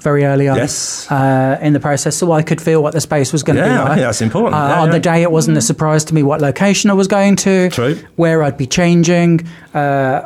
very 0.00 0.24
early 0.24 0.48
on 0.48 0.56
Yes. 0.56 1.06
uh, 1.10 1.58
in 1.60 1.72
the 1.72 1.80
process 1.80 2.16
so 2.16 2.32
I 2.32 2.42
could 2.42 2.60
feel 2.60 2.82
what 2.82 2.92
the 2.94 3.00
space 3.00 3.32
was 3.32 3.42
going 3.42 3.56
to 3.56 3.62
Yeah, 3.62 3.68
be 3.68 3.74
I 3.74 3.82
like. 3.82 3.88
think 3.94 4.00
that's 4.06 4.20
important. 4.22 4.54
Uh, 4.54 4.68
Yeah, 4.68 4.80
on 4.80 4.86
yeah. 4.88 4.92
the 4.92 5.00
day, 5.00 5.22
it 5.22 5.30
wasn't 5.32 5.56
a 5.56 5.60
surprise 5.60 6.04
to 6.04 6.14
me 6.14 6.22
what 6.22 6.40
location 6.40 6.90
I 6.90 6.94
was 6.94 7.08
going 7.08 7.36
to, 7.36 7.70
True. 7.70 7.96
where 8.16 8.42
I'd 8.42 8.56
be 8.56 8.66
changing, 8.66 9.46
uh, 9.74 10.20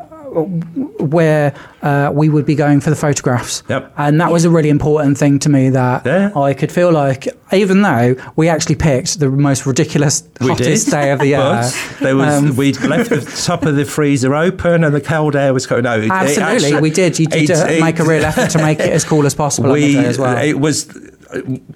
where 0.99 1.55
uh, 1.83 2.11
we 2.13 2.29
would 2.29 2.47
be 2.47 2.55
going 2.55 2.81
for 2.81 2.91
the 2.91 2.97
photographs. 2.97 3.63
Yep. 3.69 3.93
And 3.97 4.21
that 4.21 4.33
was 4.33 4.45
a 4.45 4.51
really 4.51 4.71
important 4.71 5.19
thing 5.19 5.39
to 5.41 5.49
me 5.49 5.71
that 5.71 6.07
Yeah. 6.07 6.31
I 6.39 6.55
could 6.55 6.73
feel 6.73 6.91
like 6.93 7.29
even 7.53 7.83
though 7.83 8.15
we 8.37 8.49
actually 8.49 8.75
picked 8.77 9.19
the 9.21 9.29
most 9.31 9.67
ridiculous 9.67 10.23
We 10.41 10.49
hottest 10.49 10.87
did, 10.87 10.91
day 10.91 11.11
of 11.13 11.19
the 11.21 11.27
year. 11.35 11.39
But 11.39 11.75
there 12.01 12.17
was 12.17 12.35
Um, 12.35 12.57
we'd 12.57 12.81
left 12.83 13.11
the 13.11 13.21
top 13.47 13.65
of 13.65 13.77
the 13.77 13.85
freezer 13.85 14.35
open 14.35 14.85
and 14.85 14.95
the 14.95 15.01
cold 15.01 15.37
air 15.37 15.53
was 15.53 15.67
coming. 15.67 15.85
No, 15.85 15.99
it- 15.99 16.05
it 16.05 16.11
Absolutely, 16.11 16.55
actually- 16.67 16.81
we 16.81 16.91
did. 16.91 17.19
You 17.19 17.27
did 17.27 17.51
it- 17.51 17.81
make 17.81 17.99
a 17.99 18.05
real 18.05 18.25
effort 18.25 18.51
to 18.51 18.59
make 18.59 18.81
it 18.81 18.93
as 18.99 19.05
cool 19.05 19.27
as 19.27 19.35
possible 19.35 19.73
we 19.73 19.93
day 19.95 20.05
as 20.05 20.19
well. 20.19 20.37
it 20.39 20.59
was 20.61 20.87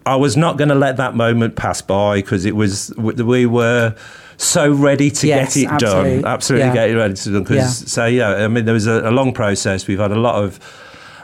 i 0.04 0.14
was 0.14 0.36
not 0.36 0.58
going 0.58 0.68
to 0.68 0.74
let 0.74 0.98
that 0.98 1.14
moment 1.14 1.56
pass 1.56 1.80
by 1.80 2.16
because 2.16 2.44
it 2.44 2.54
was 2.54 2.92
we 2.98 3.46
were 3.46 3.94
so 4.36 4.70
ready 4.70 5.10
to 5.10 5.26
Yes, 5.26 5.54
get 5.54 5.62
it 5.62 5.70
absolutely. 5.70 6.16
done 6.22 6.24
absolutely 6.30 6.66
Yeah. 6.68 6.74
get 6.74 6.90
it 6.90 6.96
ready 6.96 7.14
to 7.14 7.24
do 7.30 7.40
because 7.40 7.56
Yeah. 7.56 7.88
so 7.88 8.04
yeah 8.04 8.44
i 8.44 8.48
mean 8.48 8.66
there 8.66 8.74
was 8.74 8.86
a, 8.86 9.08
a 9.08 9.10
long 9.10 9.32
process 9.32 9.86
we've 9.86 9.98
had 9.98 10.12
a 10.12 10.18
lot 10.20 10.34
of 10.44 10.60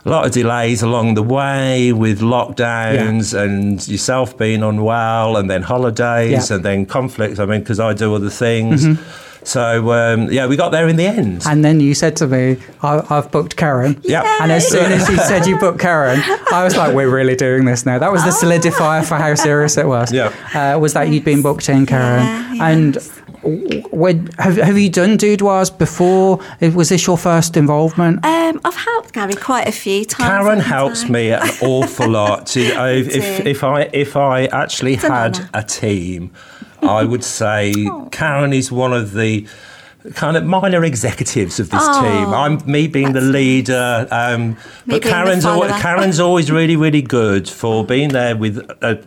a 0.04 0.08
lot 0.10 0.26
of 0.26 0.32
delays 0.32 0.82
along 0.82 1.14
the 1.14 1.22
way 1.22 1.92
with 1.92 2.20
lockdowns 2.20 3.34
and 3.38 3.86
yourself 3.88 4.36
being 4.36 4.62
unwell 4.62 5.36
and 5.36 5.48
then 5.50 5.62
holidays 5.62 6.30
Yeah. 6.32 6.38
Mm-hmm. 6.38 6.54
and 6.54 6.64
then 6.64 6.86
conflicts 6.86 7.38
i 7.38 7.44
mean 7.46 7.60
because 7.60 7.80
i 7.80 7.92
do 7.94 8.14
other 8.14 8.30
things 8.30 8.86
so 9.44 9.92
um, 9.92 10.30
yeah 10.30 10.46
we 10.46 10.56
got 10.56 10.70
there 10.70 10.86
in 10.88 10.96
the 10.96 11.06
end 11.06 11.42
And 11.46 11.64
then 11.64 11.80
you 11.80 11.94
said 11.94 12.14
to 12.16 12.26
me, 12.28 12.58
I, 12.82 13.04
I've 13.10 13.28
booked 13.32 13.56
Karen. 13.56 14.00
Yeah. 14.04 14.22
And 14.40 14.52
as 14.52 14.68
soon 14.68 14.92
as 14.92 15.08
you 15.08 15.16
said 15.16 15.46
you 15.46 15.58
booked 15.58 15.80
Karen, 15.80 16.20
I 16.52 16.62
was 16.62 16.76
like, 16.76 16.94
we're 16.94 17.10
really 17.10 17.34
doing 17.34 17.64
this 17.64 17.84
now. 17.84 17.98
That 17.98 18.12
was 18.12 18.22
the 18.22 18.30
solidifier 18.30 19.04
for 19.04 19.16
how 19.16 19.34
serious 19.34 19.76
it 19.76 19.88
was. 19.88 20.12
Yeah. 20.12 20.30
Uh, 20.54 20.78
was 20.78 20.92
that 20.94 21.08
you'd 21.08 21.24
been 21.24 21.42
booked 21.42 21.68
in, 21.68 21.86
Karen. 21.86 22.22
Yeah, 22.54 22.68
And 22.70 22.94
yes. 22.94 23.08
w- 23.08 23.21
when, 23.42 24.26
have, 24.38 24.56
have 24.56 24.78
you 24.78 24.88
done 24.90 25.16
Doudoirs 25.16 25.76
before? 25.76 26.38
Was 26.60 26.88
this 26.90 27.06
your 27.06 27.18
first 27.18 27.56
involvement? 27.56 28.24
Um, 28.24 28.60
I've 28.64 28.74
helped 28.76 29.12
Gary 29.12 29.34
quite 29.34 29.66
a 29.68 29.72
few 29.72 30.04
times. 30.04 30.28
Karen 30.28 30.60
helps 30.60 31.04
I? 31.04 31.08
me 31.08 31.30
an 31.32 31.40
awful 31.62 32.08
lot. 32.10 32.46
To, 32.48 32.72
I, 32.74 32.90
if, 32.92 33.46
if 33.46 33.64
I 33.64 33.82
if 33.92 34.16
I 34.16 34.46
actually 34.46 34.94
an 34.94 35.00
had 35.00 35.36
honour. 35.36 35.50
a 35.54 35.62
team, 35.64 36.32
I 36.82 37.04
would 37.04 37.24
say 37.24 37.72
Oh. 37.90 38.08
Karen 38.12 38.52
is 38.52 38.70
one 38.70 38.92
of 38.92 39.12
the 39.12 39.46
kind 40.14 40.36
of 40.36 40.44
minor 40.44 40.84
executives 40.84 41.60
of 41.60 41.70
this 41.70 41.80
Oh, 41.84 42.02
team. 42.02 42.34
I'm 42.34 42.58
me 42.70 42.88
being 42.88 43.12
the 43.12 43.20
leader, 43.20 44.06
um, 44.10 44.54
but 44.86 44.86
being 44.86 45.00
the 45.00 45.08
Karen's 45.08 45.44
al- 45.44 45.68
Karen's 45.80 46.18
always 46.20 46.50
really 46.50 46.76
really 46.76 47.02
good 47.02 47.48
for 47.48 47.84
being 47.84 48.10
there 48.10 48.36
with. 48.36 48.58
A, 48.82 49.02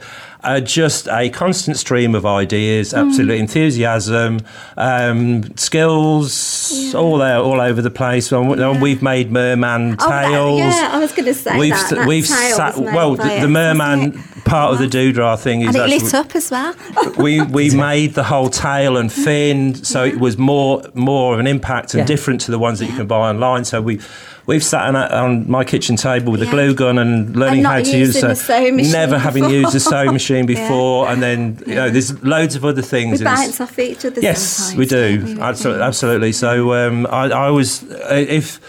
uh, 0.45 0.59
just 0.61 1.07
a 1.09 1.29
constant 1.29 1.77
stream 1.77 2.15
of 2.15 2.25
ideas, 2.25 2.93
Mm. 2.93 3.07
absolute 3.07 3.39
enthusiasm, 3.39 4.39
um, 4.77 5.43
skills, 5.57 6.93
all 6.95 7.17
there, 7.17 7.37
all 7.39 7.59
over 7.61 7.81
the 7.81 7.89
place. 7.89 8.31
And 8.31 8.59
and 8.59 8.81
we've 8.81 9.01
made 9.01 9.31
merman 9.31 9.95
Oh, 9.99 10.09
that- 10.09 10.31
yeah, 10.31 10.89
I 10.93 10.99
was 10.99 11.11
going 11.11 11.25
to 11.25 11.33
say 11.33 11.57
We've 11.57 11.71
that. 11.71 11.89
that 11.91 12.07
we've 12.07 12.25
sat 12.27 12.77
well. 12.77 13.15
The, 13.15 13.39
the 13.41 13.47
merman 13.47 14.21
part 14.45 14.73
of 14.73 14.79
the 14.79 14.87
doodah 14.87 15.39
thing 15.39 15.61
is 15.61 15.67
And 15.67 15.77
it 15.77 15.89
lit 16.03 16.13
up 16.13 16.35
as 16.35 16.51
well. 16.51 16.75
we 17.17 17.41
we 17.41 17.69
made 17.91 18.13
the 18.13 18.23
whole 18.23 18.49
tail 18.49 18.97
and 18.97 19.11
fin, 19.11 19.73
so 19.83 20.03
it 20.03 20.19
was 20.19 20.37
more 20.37 20.83
more 20.93 21.33
of 21.33 21.39
an 21.39 21.47
impact 21.47 21.93
and 21.93 22.01
Yeah. 22.01 22.05
different 22.05 22.41
to 22.41 22.51
the 22.51 22.59
ones 22.59 22.79
that 22.79 22.85
you 22.89 22.95
can 22.95 23.07
buy 23.07 23.29
online. 23.29 23.65
So 23.65 23.81
we. 23.81 23.99
We've 24.47 24.63
sat 24.63 24.85
on, 24.87 24.95
on 24.95 25.49
my 25.49 25.63
kitchen 25.63 25.95
table 25.95 26.31
with 26.31 26.41
a 26.43 26.45
glue 26.45 26.75
gun 26.75 26.99
and 26.99 27.35
learning 27.35 27.63
not 27.63 27.73
how 27.73 27.81
to 27.91 27.97
use 27.97 28.15
a- 28.23 28.35
sewing 28.35 28.75
machine 28.75 28.91
never 28.91 29.17
having 29.17 29.49
used 29.49 29.73
a 29.73 29.79
sewing 29.79 30.13
machine 30.13 30.47
Yeah. 30.49 30.67
before, 30.67 31.09
and 31.09 31.21
then 31.21 31.61
you 31.65 31.75
know 31.75 31.89
there's 31.89 32.21
loads 32.23 32.55
of 32.55 32.63
other 32.63 32.83
things. 32.83 33.19
We 33.21 33.25
and 33.25 33.35
bounce 33.35 33.59
off 33.59 33.79
each 33.79 34.05
other. 34.05 34.21
Yes, 34.21 34.41
sometimes, 34.41 34.77
we 34.77 34.85
do. 34.85 35.37
Absolutely, 35.41 35.81
absolutely. 35.83 36.31
So 36.31 36.73
um, 36.73 37.07
I, 37.07 37.29
I 37.29 37.49
was 37.49 37.83
if 38.11 38.59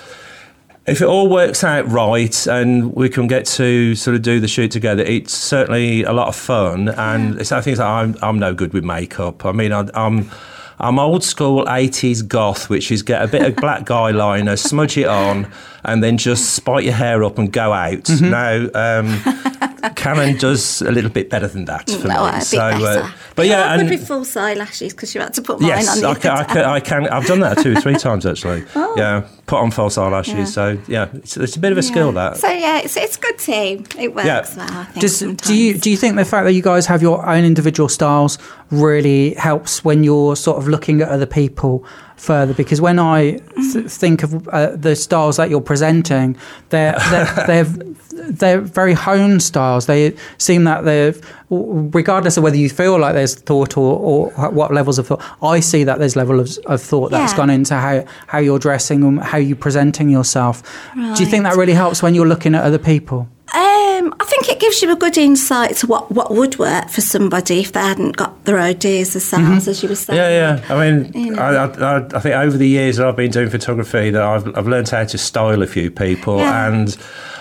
if 0.87 1.03
it 1.03 1.07
all 1.07 1.29
works 1.29 1.63
out 1.65 1.87
right 1.91 2.47
and 2.47 2.95
we 2.95 3.09
can 3.09 3.27
get 3.27 3.45
to 3.45 3.95
sort 3.97 4.15
of 4.15 4.23
do 4.23 4.41
the 4.41 4.49
shoot 4.49 4.71
together, 4.71 5.03
it's 5.03 5.35
certainly 5.35 6.05
a 6.05 6.13
lot 6.13 6.29
of 6.29 6.37
fun. 6.37 6.89
And 6.89 7.39
it's 7.41 7.53
I 7.53 7.61
think 7.61 7.77
that 7.77 7.87
I'm 7.87 8.17
I'm 8.23 8.39
no 8.39 8.55
good 8.55 8.73
with 8.73 8.85
makeup. 8.85 9.45
I 9.45 9.53
mean, 9.53 9.73
I, 9.73 9.87
I'm. 9.95 10.31
I'm 10.79 10.99
old 10.99 11.25
school 11.25 11.65
80s 11.65 12.27
goth, 12.27 12.69
which 12.69 12.91
is 12.93 13.03
get 13.03 13.23
a 13.23 13.29
bit 13.29 13.43
of 13.43 13.57
black 13.57 13.85
guy 13.87 14.11
liner, 14.11 14.57
smudge 14.57 14.99
it 14.99 15.07
on, 15.07 15.51
and 15.85 16.03
then 16.05 16.19
just 16.19 16.55
spike 16.55 16.85
your 16.85 16.93
hair 16.95 17.25
up 17.25 17.39
and 17.39 17.51
go 17.53 17.73
out. 17.73 18.03
Mm-hmm. 18.05 18.31
Now, 18.31 18.99
um, 19.01 19.93
Karen 19.97 20.37
does 20.37 20.83
a 20.83 20.91
little 20.91 21.11
bit 21.11 21.31
better 21.31 21.47
than 21.49 21.65
that 21.67 21.89
for 21.89 22.09
No, 22.09 22.31
me. 22.31 22.41
so, 22.41 22.59
uh, 22.59 23.11
but 23.35 23.47
yeah, 23.47 23.63
I 23.65 23.77
would 23.77 23.87
and 23.87 23.91
be 23.91 23.97
false 23.97 24.37
eyelashes 24.37 24.93
because 24.93 25.15
you 25.15 25.21
had 25.21 25.33
to 25.35 25.43
put 25.43 25.61
mine 25.61 25.69
Yes, 25.71 25.97
on. 25.97 26.03
the 26.03 26.09
I 26.09 26.15
can, 26.15 26.31
I, 26.31 26.35
other 26.35 26.45
can, 26.45 26.57
day. 26.57 26.65
I 26.65 26.81
can. 26.81 27.09
I've 27.09 27.27
done 27.27 27.41
that 27.41 27.59
two 27.59 27.73
or 27.73 27.81
three 27.81 27.97
times 27.97 28.27
actually. 28.27 28.65
Yeah, 28.97 29.27
put 29.47 29.59
on 29.59 29.71
false 29.71 29.97
eyelashes. 29.97 30.35
Yeah. 30.35 30.45
So 30.45 30.79
yeah, 30.89 31.09
it's, 31.15 31.37
it's 31.37 31.57
a 31.57 31.61
bit 31.61 31.73
of 31.73 31.79
a 31.79 31.83
skill 31.83 32.09
Yeah. 32.09 32.31
that. 32.31 32.37
So 32.39 32.49
yeah, 32.49 32.79
it's, 32.79 32.97
it's 32.97 33.17
good 33.17 33.39
team. 33.39 33.87
It 33.99 34.15
works 34.15 34.27
Yeah. 34.27 34.45
well. 34.57 34.69
I 34.81 34.85
think. 34.85 35.01
Does, 35.01 35.21
do 35.21 35.55
you 35.57 35.79
do 35.79 35.91
you 35.91 35.97
think 35.97 36.17
the 36.17 36.25
fact 36.25 36.45
that 36.47 36.53
you 36.53 36.63
guys 36.63 36.87
have 36.87 37.01
your 37.03 37.25
own 37.27 37.45
individual 37.45 37.89
styles 37.89 38.39
really 38.71 39.35
helps 39.35 39.85
when 39.85 40.03
you're 40.05 40.35
sort 40.37 40.59
of 40.59 40.67
looking 40.69 41.01
at 41.01 41.09
other 41.09 41.27
people 41.27 41.85
further? 42.17 42.55
Because 42.55 42.81
when 42.81 42.99
I 42.99 43.39
th- 43.73 43.87
think 43.87 44.23
of 44.25 44.49
uh, 44.49 44.75
the 44.75 44.97
styles 44.97 45.37
that 45.37 45.49
you're 45.51 45.61
presenting, 45.61 46.37
they're 46.71 46.97
they're, 47.11 47.45
they're 47.47 47.67
they're 48.17 48.61
very 48.61 48.95
honed 48.95 49.43
styles. 49.43 49.87
They 49.87 50.17
seem 50.39 50.65
that 50.65 50.85
they're 50.85 51.15
regardless 51.51 52.37
of 52.37 52.43
whether 52.43 52.57
you 52.57 52.69
feel 52.69 52.99
like 52.99 53.15
there's 53.15 53.35
thought 53.35 53.77
or, 53.77 53.99
or 53.99 54.51
what 54.51 54.73
levels 54.73 54.99
of 54.99 55.07
thought. 55.07 55.23
I 55.43 55.61
see 55.61 55.85
that 55.85 55.99
there's 55.99 56.17
level 56.17 56.41
of, 56.41 56.57
of 56.67 56.81
thought 56.83 57.11
that's 57.11 57.33
Yeah. 57.33 57.37
gone 57.37 57.51
into 57.51 57.75
how 57.75 58.05
how 58.27 58.39
you're 58.39 58.59
dressing 58.59 59.03
and 59.05 59.21
how 59.23 59.39
you're 59.39 59.57
presenting 59.57 60.09
yourself. 60.11 60.63
Do 60.95 61.23
you 61.23 61.27
think 61.31 61.45
that 61.45 61.57
really 61.57 61.75
helps 61.75 62.03
when 62.03 62.15
you're 62.15 62.27
looking 62.27 62.55
at 62.55 62.65
other 62.65 62.79
people? 62.79 63.29
Um, 63.55 64.13
I 64.21 64.25
think 64.25 64.49
it 64.49 64.59
gives 64.59 64.83
you 64.83 64.91
a 64.91 64.97
good 64.97 65.17
insight 65.17 65.77
to 65.77 65.87
what, 65.87 66.11
what 66.11 66.33
would 66.33 66.59
work 66.59 66.91
for 66.91 67.01
somebody 67.01 67.61
if 67.61 67.73
they 67.73 67.81
hadn't 67.81 68.17
got 68.17 68.45
their 68.45 68.59
ideas 68.59 69.13
themselves, 69.13 69.69
as 69.69 69.83
you 69.83 69.89
were 69.89 69.95
saying. 69.95 70.17
Yeah, 70.19 70.59
yeah. 70.69 70.75
I 70.75 70.91
mean, 70.93 71.13
You 71.15 71.31
know. 71.31 71.41
I, 71.43 71.65
I, 71.67 71.97
I 72.07 72.21
think 72.21 72.35
over 72.35 72.57
the 72.57 72.67
years 72.69 72.97
that 72.97 73.07
I've 73.07 73.17
been 73.17 73.31
doing 73.31 73.49
photography, 73.49 74.11
that 74.11 74.21
I've, 74.23 74.59
I've 74.59 74.67
learned 74.67 74.89
how 74.89 75.05
to 75.05 75.17
style 75.17 75.63
a 75.63 75.67
few 75.67 75.91
people, 75.93 76.39
Yeah. 76.39 76.69
and 76.69 76.97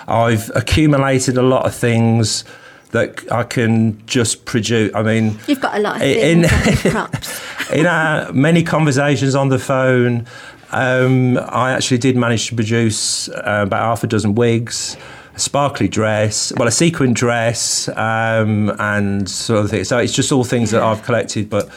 I've 0.06 0.50
accumulated 0.54 1.36
a 1.36 1.42
lot 1.42 1.66
of 1.66 1.74
things 1.74 2.44
that 2.92 3.30
I 3.32 3.42
can 3.42 4.00
just 4.06 4.44
produce. 4.44 4.94
I 4.94 5.02
mean, 5.02 5.36
You've 5.48 5.60
got 5.60 5.76
a 5.76 5.80
lot 5.80 5.96
of 5.96 6.02
In- 6.02 6.44
in 7.78 7.84
our 7.86 8.32
many 8.32 8.62
conversations 8.62 9.34
on 9.34 9.48
the 9.48 9.58
phone, 9.58 10.24
um, 10.70 11.36
I 11.38 11.72
actually 11.72 11.98
did 11.98 12.16
manage 12.16 12.46
to 12.48 12.54
produce 12.54 13.28
uh, 13.28 13.64
about 13.66 13.80
half 13.82 14.04
a 14.04 14.06
dozen 14.06 14.36
wigs, 14.36 14.96
a 15.36 15.38
sparkly 15.38 15.86
dress, 15.86 16.52
well, 16.56 16.66
a 16.66 16.72
sequin 16.72 17.12
dress, 17.12 17.88
um, 17.90 18.74
and 18.78 19.28
sort 19.28 19.64
of 19.64 19.70
things. 19.70 19.88
So 19.88 19.98
it's 19.98 20.14
just 20.14 20.32
all 20.32 20.44
things 20.44 20.70
that 20.72 20.82
I've 20.82 21.02
collected, 21.02 21.48
but. 21.48 21.68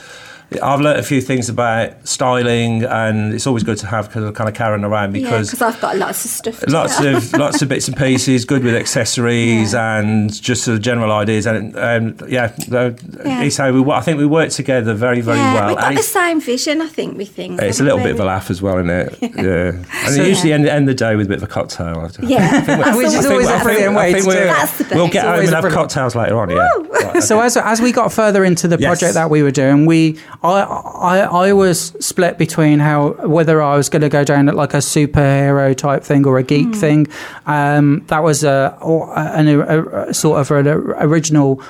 I've 0.64 0.82
learnt 0.82 0.98
a 1.00 1.04
few 1.04 1.22
things 1.22 1.48
about 1.48 2.08
styling, 2.08 2.84
and 2.84 3.34
it's 3.34 3.46
always 3.46 3.64
good 3.64 3.78
to 3.80 3.88
have 3.88 4.10
kind 4.10 4.26
of, 4.26 4.34
kind 4.34 4.50
of 4.50 4.56
Karen 4.56 4.84
around 4.84 5.14
because 5.14 5.52
because 5.52 5.62
I've 5.62 5.80
got 5.80 5.96
lots 5.98 6.26
of 6.26 6.32
stuff. 6.32 6.64
lots 6.68 7.00
do. 7.00 7.18
of 7.18 7.34
lots 7.46 7.62
of 7.62 7.70
bits 7.70 7.88
and 7.88 7.96
pieces, 7.96 8.46
good 8.46 8.64
with 8.64 8.76
accessories 8.76 9.76
and 9.76 10.34
just 10.42 10.64
sort 10.64 10.76
of 10.78 10.82
general 10.82 11.12
ideas. 11.12 11.46
And 11.46 11.76
um, 11.78 12.18
yeah, 12.28 12.52
uh, 12.72 12.92
Yeah. 13.26 13.44
it's 13.44 13.58
how 13.58 13.72
we. 13.72 13.92
I 13.92 14.02
think 14.02 14.18
we 14.18 14.26
work 14.26 14.50
together 14.50 14.94
very, 14.96 15.22
very 15.22 15.38
yeah, 15.38 15.54
well. 15.54 15.68
We've 15.68 15.76
got 15.78 15.84
And 15.86 15.98
the 15.98 16.00
it's- 16.00 16.14
same 16.14 16.42
vision, 16.42 16.82
I 16.82 16.88
think, 16.88 17.18
with 17.18 17.30
things. 17.30 17.60
it's 17.62 17.80
a 17.80 17.84
little 17.84 18.00
bit 18.00 18.12
of 18.12 18.20
a 18.20 18.26
laugh 18.26 18.50
as 18.50 18.62
well, 18.62 18.78
isn't 18.78 18.90
it? 18.90 19.18
Yeah. 19.40 19.84
And 20.06 20.16
So- 20.16 20.24
usually 20.24 20.54
end, 20.54 20.68
end 20.68 20.88
the 20.88 20.94
day 20.94 21.16
with 21.16 21.28
a 21.28 21.30
bit 21.30 21.38
of 21.38 21.44
a 21.44 21.48
cocktail. 21.48 22.10
Yeah, 22.22 22.96
Which 22.96 23.08
is 23.08 23.26
always 23.26 23.48
always 23.48 23.50
a 23.50 23.64
brilliant 23.64 23.96
way 23.96 24.14
to 24.14 24.22
do 24.22 24.30
it. 24.32 24.34
That's 24.48 24.78
the 24.80 24.84
best. 24.86 24.96
We'll 24.96 25.08
get 25.10 25.26
home 25.26 25.40
and 25.40 25.50
have 25.50 25.72
cocktails 25.72 26.16
later 26.16 26.40
on. 26.40 26.50
Yeah. 26.50 27.20
So 27.20 27.40
as 27.42 27.56
as 27.58 27.82
we 27.82 27.92
got 27.92 28.12
further 28.12 28.44
into 28.44 28.68
the 28.68 28.78
project 28.78 29.14
that 29.14 29.30
we 29.30 29.44
were 29.44 29.52
doing, 29.52 29.86
we 29.86 30.20
I 30.44 30.62
I, 30.62 31.18
I 31.50 31.54
was 31.54 31.94
split 32.00 32.38
between 32.38 32.80
how 32.80 33.10
whether 33.28 33.62
I 33.62 33.76
was 33.76 33.90
going 33.90 34.02
to 34.04 34.10
go 34.10 34.24
down 34.24 34.48
at 34.50 34.56
like 34.56 34.74
a 34.74 34.78
superhero 34.78 35.76
type 35.76 36.04
thing 36.04 36.26
or 36.26 36.38
a 36.38 36.44
geek 36.44 36.74
thing. 36.76 37.08
Um, 37.46 38.04
that 38.08 38.24
was 38.24 38.44
a, 38.44 38.78
or 38.82 39.18
an, 39.18 39.48
a, 39.48 39.84
a 40.10 40.14
sort 40.14 40.40
of 40.40 40.52
an 40.52 40.68
original 40.68 41.62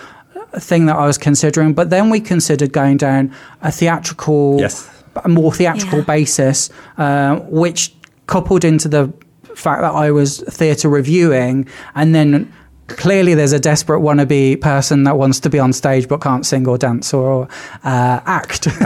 thing 0.58 0.86
that 0.88 0.96
I 0.96 1.06
was 1.08 1.18
considering. 1.18 1.74
But 1.74 1.90
then 1.90 2.10
we 2.10 2.20
considered 2.20 2.72
going 2.72 2.98
down 2.98 3.34
a 3.62 3.72
theatrical, 3.72 4.58
Yes. 4.60 4.88
a 5.24 5.30
more 5.30 5.52
theatrical 5.52 6.00
Yeah. 6.00 6.06
basis, 6.06 6.70
uh, 6.98 7.38
which 7.50 7.94
coupled 8.28 8.64
into 8.64 8.88
the 8.88 9.12
fact 9.56 9.82
that 9.82 9.94
I 9.94 10.12
was 10.12 10.40
theatre 10.42 10.90
reviewing, 10.90 11.68
and 11.96 12.14
then 12.16 12.52
clearly 12.98 13.34
there's 13.34 13.52
a 13.54 13.60
desperate 13.60 14.00
wannabe 14.02 14.60
person 14.62 15.04
that 15.06 15.18
wants 15.18 15.40
to 15.42 15.50
be 15.50 15.60
on 15.60 15.74
stage 15.74 16.08
but 16.08 16.22
can't 16.22 16.46
sing 16.46 16.68
or 16.68 16.78
dance 16.78 17.14
or 17.14 17.48
uh, 17.84 18.20
act. 18.26 18.68
Um, 18.68 18.74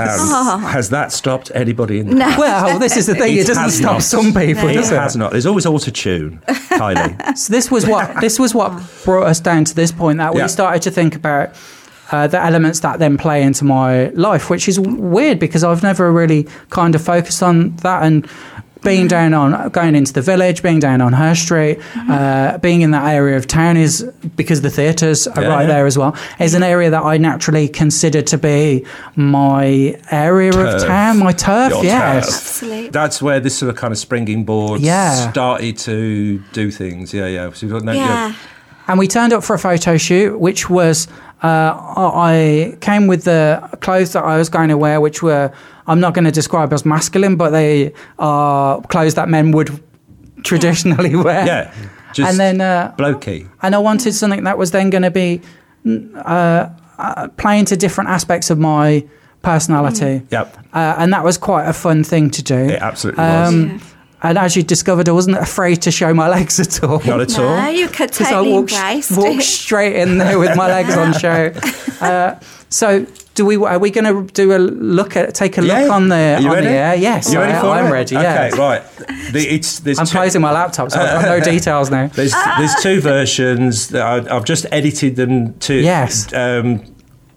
Has 0.63 0.89
that 0.89 1.11
stopped 1.11 1.51
anybody 1.55 1.99
in 1.99 2.09
the 2.09 2.15
No. 2.15 2.35
well, 2.37 2.79
this 2.79 2.95
is 2.97 3.05
the 3.07 3.15
thing; 3.15 3.33
it, 3.35 3.41
It 3.41 3.47
doesn't 3.47 3.71
stop 3.71 3.93
not. 3.93 4.03
some 4.03 4.33
people, 4.33 4.67
It 4.69 4.73
does 4.73 4.91
it? 4.91 4.97
has 4.99 5.15
not. 5.15 5.31
There's 5.31 5.45
always 5.45 5.65
auto 5.65 5.91
tune, 5.91 6.41
Kylie. 6.47 7.37
So 7.37 7.51
this 7.51 7.71
was 7.71 7.85
what 7.87 8.19
this 8.21 8.39
was 8.39 8.53
what 8.53 8.71
brought 9.03 9.27
us 9.27 9.39
down 9.39 9.65
to 9.65 9.75
this 9.75 9.91
point 9.91 10.17
that 10.19 10.33
we 10.33 10.39
Yeah. 10.41 10.47
started 10.47 10.81
to 10.83 10.91
think 10.91 11.15
about 11.15 11.49
uh, 12.11 12.27
the 12.27 12.39
elements 12.39 12.81
that 12.81 12.99
then 12.99 13.17
play 13.17 13.41
into 13.41 13.65
my 13.65 14.07
life, 14.09 14.49
which 14.49 14.67
is 14.67 14.79
weird 14.79 15.39
because 15.39 15.63
I've 15.63 15.81
never 15.81 16.11
really 16.11 16.47
kind 16.69 16.93
of 16.95 17.01
focused 17.01 17.41
on 17.41 17.75
that. 17.77 18.03
And 18.03 18.27
being 18.83 19.07
down 19.07 19.33
on 19.33 19.69
going 19.69 19.95
into 19.95 20.13
the 20.13 20.21
village, 20.21 20.61
being 20.61 20.79
down 20.79 21.01
on 21.01 21.13
her 21.13 21.35
street, 21.35 21.79
uh, 22.09 22.57
being 22.59 22.81
in 22.81 22.91
that 22.91 23.05
area 23.13 23.37
of 23.37 23.47
town 23.47 23.77
is 23.77 24.03
because 24.35 24.61
the 24.61 24.69
theatres 24.69 25.27
are 25.27 25.41
Yeah, 25.41 25.47
right 25.49 25.61
yeah. 25.61 25.67
there 25.67 25.85
as 25.85 25.97
well. 25.97 26.15
Is 26.39 26.53
an 26.53 26.63
area 26.63 26.89
that 26.89 27.03
I 27.03 27.17
naturally 27.17 27.67
consider 27.67 28.21
to 28.21 28.37
be 28.37 28.85
my 29.15 29.97
area 30.11 30.51
of 30.55 30.81
town, 30.81 31.19
my 31.19 31.31
turf. 31.31 31.71
Your 31.71 31.83
yes. 31.83 32.25
turf. 32.25 32.35
Absolutely. 32.35 32.89
That's 32.89 33.21
where 33.21 33.39
this 33.39 33.57
sort 33.57 33.69
of 33.69 33.75
kind 33.75 33.91
of 33.91 33.97
springing 33.97 34.43
board 34.43 34.81
Yeah. 34.81 35.31
started 35.31 35.77
to 35.79 36.39
do 36.51 36.71
things. 36.71 37.13
Yeah, 37.13 37.27
yeah. 37.27 37.51
So 37.53 37.65
you've 37.65 37.73
got 37.73 37.83
no, 37.83 37.93
Yeah. 37.93 38.33
And 38.87 38.99
we 38.99 39.07
turned 39.07 39.33
up 39.33 39.43
for 39.43 39.53
a 39.53 39.59
photo 39.59 39.97
shoot, 39.97 40.37
which 40.37 40.69
was 40.69 41.07
uh, 41.41 41.75
I 41.77 42.77
came 42.81 43.07
with 43.07 43.25
the 43.25 43.61
clothes 43.81 44.13
that 44.13 44.23
I 44.23 44.37
was 44.37 44.49
going 44.49 44.69
to 44.69 44.77
wear, 44.77 45.01
which 45.01 45.21
were 45.21 45.51
I'm 45.87 45.99
not 45.99 46.13
going 46.13 46.25
to 46.25 46.31
describe 46.31 46.71
as 46.73 46.85
masculine, 46.85 47.35
but 47.35 47.49
they 47.49 47.93
are 48.19 48.81
clothes 48.83 49.15
that 49.15 49.29
men 49.29 49.51
would 49.51 49.81
traditionally 50.43 51.15
wear. 51.27 51.45
Yeah. 51.45 51.73
Just 52.13 52.29
and 52.29 52.39
then 52.39 52.61
uh, 52.61 52.93
blokey. 52.97 53.49
and 53.61 53.73
I 53.73 53.79
wanted 53.79 54.13
something 54.13 54.43
that 54.43 54.57
was 54.57 54.71
then 54.71 54.89
going 54.91 55.01
to 55.01 55.11
be 55.11 55.41
mm, 55.83 56.15
uh, 56.15 56.69
uh, 56.97 57.27
playing 57.37 57.65
to 57.65 57.77
different 57.77 58.11
aspects 58.11 58.49
of 58.49 58.59
my 58.59 59.07
personality. 59.41 60.21
Yep. 60.29 60.57
Uh, 60.73 60.95
and 60.97 61.11
that 61.11 61.23
was 61.23 61.37
quite 61.37 61.65
a 61.65 61.73
fun 61.73 62.03
thing 62.03 62.29
to 62.31 62.43
do. 62.43 62.55
It 62.55 62.81
absolutely 62.81 63.23
was. 63.23 63.53
Um, 63.53 63.81
And 64.25 64.37
as 64.37 64.55
you 64.55 64.63
discovered, 64.63 65.09
I 65.09 65.11
wasn't 65.11 65.37
afraid 65.37 65.81
to 65.81 65.91
show 65.91 66.13
my 66.13 66.29
legs 66.29 66.59
at 66.59 66.81
all. 66.83 66.99
Not 67.05 67.19
at 67.21 67.37
No, 67.37 67.45
all. 67.47 67.69
you 67.69 67.87
could 67.89 68.09
Because 68.11 68.31
I 68.31 68.39
walked, 68.41 68.71
embrace 68.71 69.11
walked 69.11 69.41
it. 69.41 69.43
straight 69.43 69.97
in 69.97 70.17
there 70.17 70.39
with 70.39 70.55
my 70.55 70.67
legs 70.67 70.95
on 70.97 71.13
show. 71.13 71.51
Uh, 72.01 72.37
so, 72.69 73.05
do 73.35 73.45
we? 73.45 73.55
Are 73.55 73.79
we 73.79 73.89
going 73.89 74.03
to 74.27 74.33
do 74.33 74.53
a 74.53 74.57
look 74.59 75.15
at 75.15 75.33
take 75.33 75.57
a 75.57 75.61
look 75.61 75.69
Yeah. 75.69 75.87
on 75.87 76.09
the 76.09 76.15
Are 76.35 76.41
you 76.41 76.47
on 76.49 76.55
ready? 76.55 76.67
the 76.67 76.73
air? 76.73 76.95
Yes, 76.95 77.31
You 77.31 77.39
ready 77.39 77.53
I, 77.53 77.61
for 77.61 77.67
I'm 77.67 77.85
it? 77.85 77.91
ready. 77.91 78.15
Yeah, 78.15 78.49
Okay, 78.51 78.59
right. 78.59 78.81
The, 79.31 79.39
it's 79.47 79.79
there's 79.79 79.99
I'm 79.99 80.05
two, 80.05 80.11
closing 80.17 80.41
my 80.41 80.51
laptop, 80.51 80.91
so 80.91 80.99
I've 80.99 81.21
got 81.21 81.39
no 81.39 81.39
details 81.53 81.89
now. 81.89 82.07
There's 82.07 82.33
there's 82.57 82.75
two 82.81 82.99
versions. 82.99 83.87
That 83.89 84.01
I, 84.01 84.35
I've 84.35 84.43
just 84.43 84.65
edited 84.71 85.15
them 85.15 85.57
to. 85.59 85.75
Yes. 85.75 86.33
Um, 86.33 86.83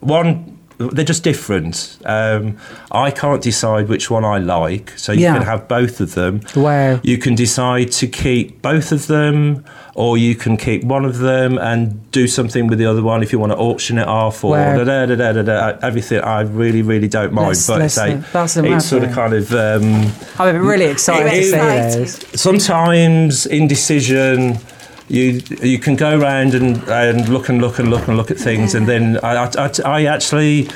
one. 0.01 0.56
They're 0.79 1.03
just 1.05 1.23
different. 1.23 1.97
Um, 2.05 2.57
I 2.91 3.09
can't 3.09 3.41
decide 3.41 3.87
which 3.89 4.11
one 4.11 4.23
I 4.23 4.37
like, 4.37 4.93
so 4.95 5.11
you 5.11 5.21
Yeah. 5.21 5.33
can 5.33 5.41
have 5.43 5.67
both 5.67 5.99
of 5.99 6.13
them. 6.13 6.41
Wow. 6.55 6.99
You 7.01 7.17
can 7.17 7.33
decide 7.33 7.91
to 7.93 8.05
keep 8.07 8.61
both 8.61 8.91
of 8.91 9.07
them, 9.07 9.63
or 9.95 10.19
you 10.19 10.35
can 10.35 10.55
keep 10.55 10.83
one 10.83 11.03
of 11.03 11.17
them 11.17 11.57
and 11.57 12.11
do 12.11 12.27
something 12.27 12.67
with 12.67 12.77
the 12.77 12.85
other 12.85 13.01
one 13.01 13.23
if 13.23 13.33
you 13.33 13.39
want 13.39 13.53
to 13.53 13.57
auction 13.57 13.97
it 13.97 14.07
off 14.07 14.43
or 14.43 14.55
da, 14.55 14.83
da, 14.83 15.05
da, 15.07 15.31
da, 15.33 15.41
da, 15.41 15.77
everything. 15.81 16.21
I 16.21 16.41
really, 16.41 16.83
really 16.83 17.07
don't 17.07 17.33
mind. 17.33 17.47
Let's- 17.47 17.65
but 17.67 17.79
let's, 17.79 17.95
say 17.95 18.13
uh, 18.13 18.21
that's 18.31 18.55
it's 18.57 18.85
sort 18.85 19.03
of 19.03 19.11
kind 19.13 19.33
of. 19.33 19.51
Um, 19.53 20.11
I'm 20.37 20.63
really 20.63 20.85
excited 20.85 21.33
Excited. 21.33 22.03
those. 22.05 22.39
sometimes 22.39 23.47
indecision 23.47 24.59
you 25.09 25.41
you 25.61 25.79
can 25.79 25.95
go 25.95 26.19
around 26.19 26.53
and, 26.53 26.77
and 26.89 27.29
look 27.29 27.49
and 27.49 27.61
look 27.61 27.79
and 27.79 27.89
look 27.89 28.07
and 28.07 28.17
look 28.17 28.29
at 28.31 28.37
things 28.37 28.75
and 28.75 28.87
then 28.87 29.17
I, 29.23 29.45
I, 29.45 29.51
I- 29.57 29.71
I 29.85 30.05
actually 30.05 30.67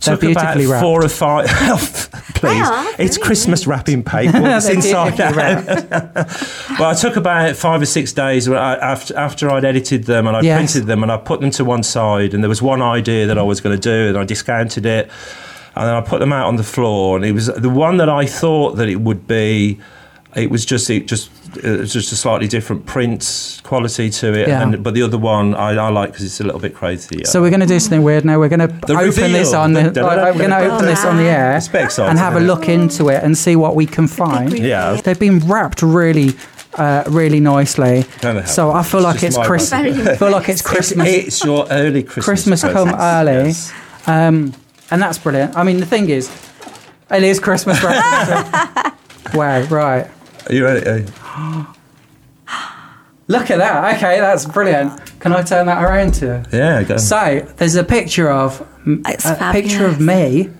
took 0.00 0.22
about 0.22 0.56
wrapped. 0.56 0.82
four 0.82 1.04
or 1.04 1.08
five 1.08 1.46
please 2.36 2.60
Well, 2.60 2.94
it's 2.98 3.16
Christmas 3.18 3.66
wrapping 3.66 4.02
paper 4.14 4.40
what's 4.40 4.66
They're 4.66 4.74
inside 4.76 5.16
beautifully 5.16 5.42
that 5.88 6.14
wrapped. 6.14 6.78
well 6.78 6.90
I 6.90 6.94
took 6.94 7.16
about 7.16 7.56
five 7.56 7.80
or 7.82 7.86
six 7.86 8.12
days 8.12 8.48
where 8.48 8.58
I, 8.58 8.74
after, 8.76 9.16
after 9.16 9.50
I'd 9.50 9.64
edited 9.64 10.04
them 10.04 10.26
and 10.28 10.36
I 10.36 10.42
Yes. 10.42 10.56
printed 10.58 10.86
them 10.86 11.02
and 11.02 11.10
I 11.10 11.16
put 11.16 11.40
them 11.40 11.50
to 11.52 11.64
one 11.64 11.82
side 11.82 12.34
and 12.34 12.44
there 12.44 12.48
was 12.48 12.62
one 12.62 12.82
idea 12.82 13.26
that 13.26 13.38
I 13.38 13.42
was 13.42 13.60
going 13.60 13.74
to 13.76 13.80
do 13.82 14.08
and 14.10 14.18
I 14.18 14.24
discounted 14.24 14.86
it 14.86 15.10
and 15.74 15.88
then 15.88 15.94
I 15.94 16.00
put 16.02 16.20
them 16.20 16.32
out 16.32 16.46
on 16.46 16.56
the 16.56 16.62
floor 16.62 17.16
and 17.16 17.24
it 17.24 17.32
was 17.32 17.46
the 17.46 17.70
one 17.70 17.96
that 17.96 18.08
I 18.08 18.26
thought 18.26 18.72
that 18.76 18.88
it 18.88 19.00
would 19.00 19.26
be 19.26 19.80
it 20.36 20.50
was 20.50 20.64
just 20.66 20.88
it 20.90 21.06
just 21.08 21.30
it 21.56 21.80
was 21.80 21.92
just 21.92 22.12
a 22.12 22.16
slightly 22.16 22.46
different 22.48 22.86
print 22.86 23.60
quality 23.64 24.10
to 24.10 24.32
it 24.34 24.48
Yeah. 24.48 24.62
and 24.62 24.82
but 24.82 24.94
the 24.94 25.02
other 25.02 25.18
one 25.18 25.54
I, 25.54 25.70
I 25.76 25.88
like 25.90 26.10
because 26.12 26.24
it's 26.24 26.40
a 26.40 26.44
little 26.44 26.60
bit 26.60 26.74
crazy 26.74 27.24
So 27.24 27.40
we're 27.42 27.50
going 27.50 27.60
to 27.60 27.66
do 27.66 27.80
something 27.80 28.02
weird 28.02 28.24
now. 28.24 28.38
We're 28.38 28.48
going 28.48 28.60
to 28.68 28.74
open 28.84 28.96
reveal. 28.96 29.28
this 29.30 29.52
on 29.54 29.72
the. 29.72 29.90
The- 29.90 30.02
like, 30.02 30.34
we're 30.34 30.46
going 30.48 30.50
to 30.50 30.70
open 30.72 30.86
this 30.86 31.04
on 31.04 31.16
the 31.16 31.24
air 31.24 31.56
It's 31.56 31.68
a 31.68 31.72
bit 31.72 31.84
exciting, 31.84 32.10
and 32.10 32.18
have 32.18 32.36
a 32.36 32.40
look 32.40 32.68
into 32.68 33.08
it 33.08 33.22
and 33.24 33.36
see 33.36 33.56
what 33.56 33.74
we 33.74 33.86
can 33.86 34.06
find. 34.08 34.56
Yeah. 34.58 35.00
They've 35.02 35.18
been 35.18 35.40
wrapped 35.40 35.82
really, 35.82 36.34
uh, 36.74 37.04
really 37.08 37.40
nicely. 37.40 38.04
No, 38.22 38.42
So 38.44 38.70
I 38.72 38.82
feel 38.82 39.00
like 39.02 39.14
just 39.20 39.24
it's 39.24 39.36
my 39.38 39.46
Christmas. 39.46 40.18
feel 40.18 40.30
like 40.30 40.48
it's 40.48 40.62
Christmas. 40.62 41.08
it's 41.08 41.44
your 41.44 41.66
early 41.70 42.02
Christmas 42.02 42.24
Christmas 42.24 42.62
come 42.62 42.94
early, 42.94 43.32
Yes. 43.48 43.72
um, 44.06 44.52
and 44.90 45.02
that's 45.02 45.18
brilliant. 45.18 45.56
I 45.56 45.62
mean, 45.64 45.78
the 45.80 45.86
thing 45.86 46.08
is, 46.10 46.30
it 47.10 47.22
is 47.22 47.38
Christmas. 47.40 47.82
Right? 47.82 48.92
wow! 49.34 49.62
Right. 49.68 50.06
Are 50.48 50.54
you 50.54 50.64
ready? 50.64 51.06
Uh, 51.24 51.64
Look 53.28 53.50
at 53.50 53.58
that. 53.58 53.96
Okay, 53.96 54.20
that's 54.20 54.44
brilliant. 54.46 55.00
Can 55.18 55.32
I 55.32 55.42
turn 55.42 55.66
that 55.66 55.82
around 55.82 56.14
to? 56.14 56.44
Yeah, 56.52 56.82
go. 56.84 56.96
So 56.96 57.40
there's 57.56 57.74
a 57.74 57.82
picture 57.82 58.30
of 58.30 58.64
It's 58.86 59.24
a 59.26 59.50
picture 59.52 59.84
of 59.86 60.00
me, 60.00 60.50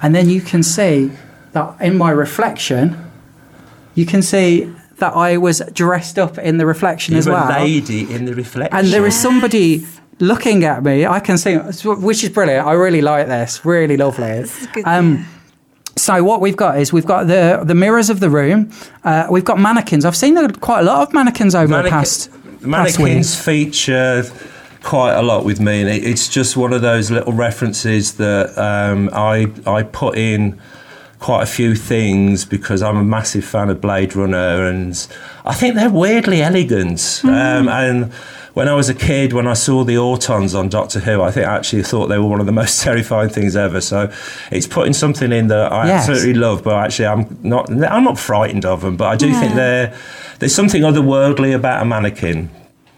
and 0.00 0.14
then 0.14 0.30
you 0.30 0.40
can 0.40 0.62
see 0.62 1.12
that 1.52 1.76
in 1.80 1.98
my 1.98 2.10
reflection, 2.10 2.96
you 3.94 4.06
can 4.06 4.22
see 4.22 4.72
that 4.98 5.14
I 5.14 5.36
was 5.36 5.60
dressed 5.74 6.18
up 6.18 6.38
in 6.38 6.56
the 6.56 6.64
reflection 6.64 7.12
You're 7.12 7.18
as 7.18 7.28
well. 7.28 7.50
a 7.50 7.60
lady 7.60 8.10
in 8.10 8.24
the 8.24 8.34
reflection. 8.34 8.74
And 8.78 8.88
there 8.88 9.04
is 9.06 9.14
somebody 9.18 9.86
looking 10.18 10.64
at 10.64 10.82
me. 10.82 11.04
I 11.04 11.20
can 11.20 11.36
see, 11.36 11.56
which 11.56 12.24
is 12.24 12.30
brilliant. 12.30 12.66
I 12.66 12.72
really 12.72 13.02
like 13.02 13.26
this. 13.26 13.62
Really 13.66 13.98
lovely. 13.98 14.40
This 14.40 14.62
is 14.62 14.66
good, 14.68 14.84
Um, 14.86 15.26
so 15.96 16.22
what 16.22 16.40
we've 16.40 16.56
got 16.56 16.78
is 16.78 16.92
we've 16.92 17.06
got 17.06 17.26
the 17.26 17.60
the 17.64 17.74
mirrors 17.74 18.10
of 18.10 18.20
the 18.20 18.30
room. 18.30 18.70
Uh, 19.04 19.26
we've 19.30 19.44
got 19.44 19.58
mannequins. 19.58 20.04
I've 20.04 20.16
seen 20.16 20.36
quite 20.54 20.80
a 20.80 20.84
lot 20.84 21.08
of 21.08 21.14
mannequins 21.14 21.54
over 21.54 21.66
the 21.66 21.72
Mannequin- 21.82 21.90
past 21.90 22.30
past 22.30 22.62
mannequins 22.66 23.36
week. 23.46 23.74
feature 23.74 24.24
quite 24.82 25.14
a 25.14 25.22
lot 25.22 25.44
with 25.44 25.58
me, 25.60 25.80
and 25.80 25.90
it, 25.90 26.04
it's 26.04 26.28
just 26.28 26.56
one 26.56 26.72
of 26.72 26.80
those 26.82 27.10
little 27.10 27.32
references 27.32 28.14
that 28.14 28.56
um, 28.58 29.10
I 29.12 29.50
I 29.66 29.82
put 29.82 30.16
in 30.16 30.60
quite 31.18 31.42
a 31.42 31.46
few 31.46 31.74
things 31.74 32.44
because 32.44 32.82
I'm 32.82 32.96
a 32.98 33.04
massive 33.04 33.44
fan 33.44 33.70
of 33.70 33.80
Blade 33.80 34.14
Runner, 34.14 34.66
and 34.66 34.92
I 35.44 35.54
think 35.54 35.74
they're 35.74 35.90
weirdly 35.90 36.42
elegant. 36.42 37.22
Um, 37.24 37.68
and 37.68 38.12
when 38.56 38.68
I 38.70 38.74
was 38.74 38.88
a 38.88 38.94
kid, 38.94 39.34
when 39.34 39.46
I 39.46 39.52
saw 39.52 39.84
the 39.84 39.96
Autons 39.96 40.58
on 40.58 40.70
Doctor 40.70 40.98
Who, 41.00 41.20
I 41.20 41.30
think 41.30 41.46
I 41.46 41.54
actually 41.56 41.82
thought 41.82 42.06
they 42.06 42.16
were 42.18 42.26
one 42.26 42.40
of 42.40 42.46
the 42.46 42.52
most 42.52 42.80
terrifying 42.86 43.28
things 43.28 43.54
ever. 43.54 43.82
So 43.82 44.10
it's 44.50 44.66
putting 44.66 44.94
something 44.94 45.30
in 45.30 45.48
that 45.48 45.70
I 45.70 45.88
Yes. 45.88 46.08
absolutely 46.08 46.40
love, 46.40 46.64
but 46.64 46.74
actually 46.74 47.06
I'm 47.08 47.38
not. 47.42 47.70
I'm 47.70 48.02
not 48.04 48.18
frightened 48.18 48.64
of 48.64 48.80
them, 48.80 48.96
but 48.96 49.08
I 49.08 49.16
do 49.16 49.30
think 49.34 49.54
they're 49.54 49.94
there's 50.38 50.54
something 50.54 50.80
otherworldly 50.82 51.54
about 51.54 51.82
a 51.82 51.84
mannequin. 51.84 52.48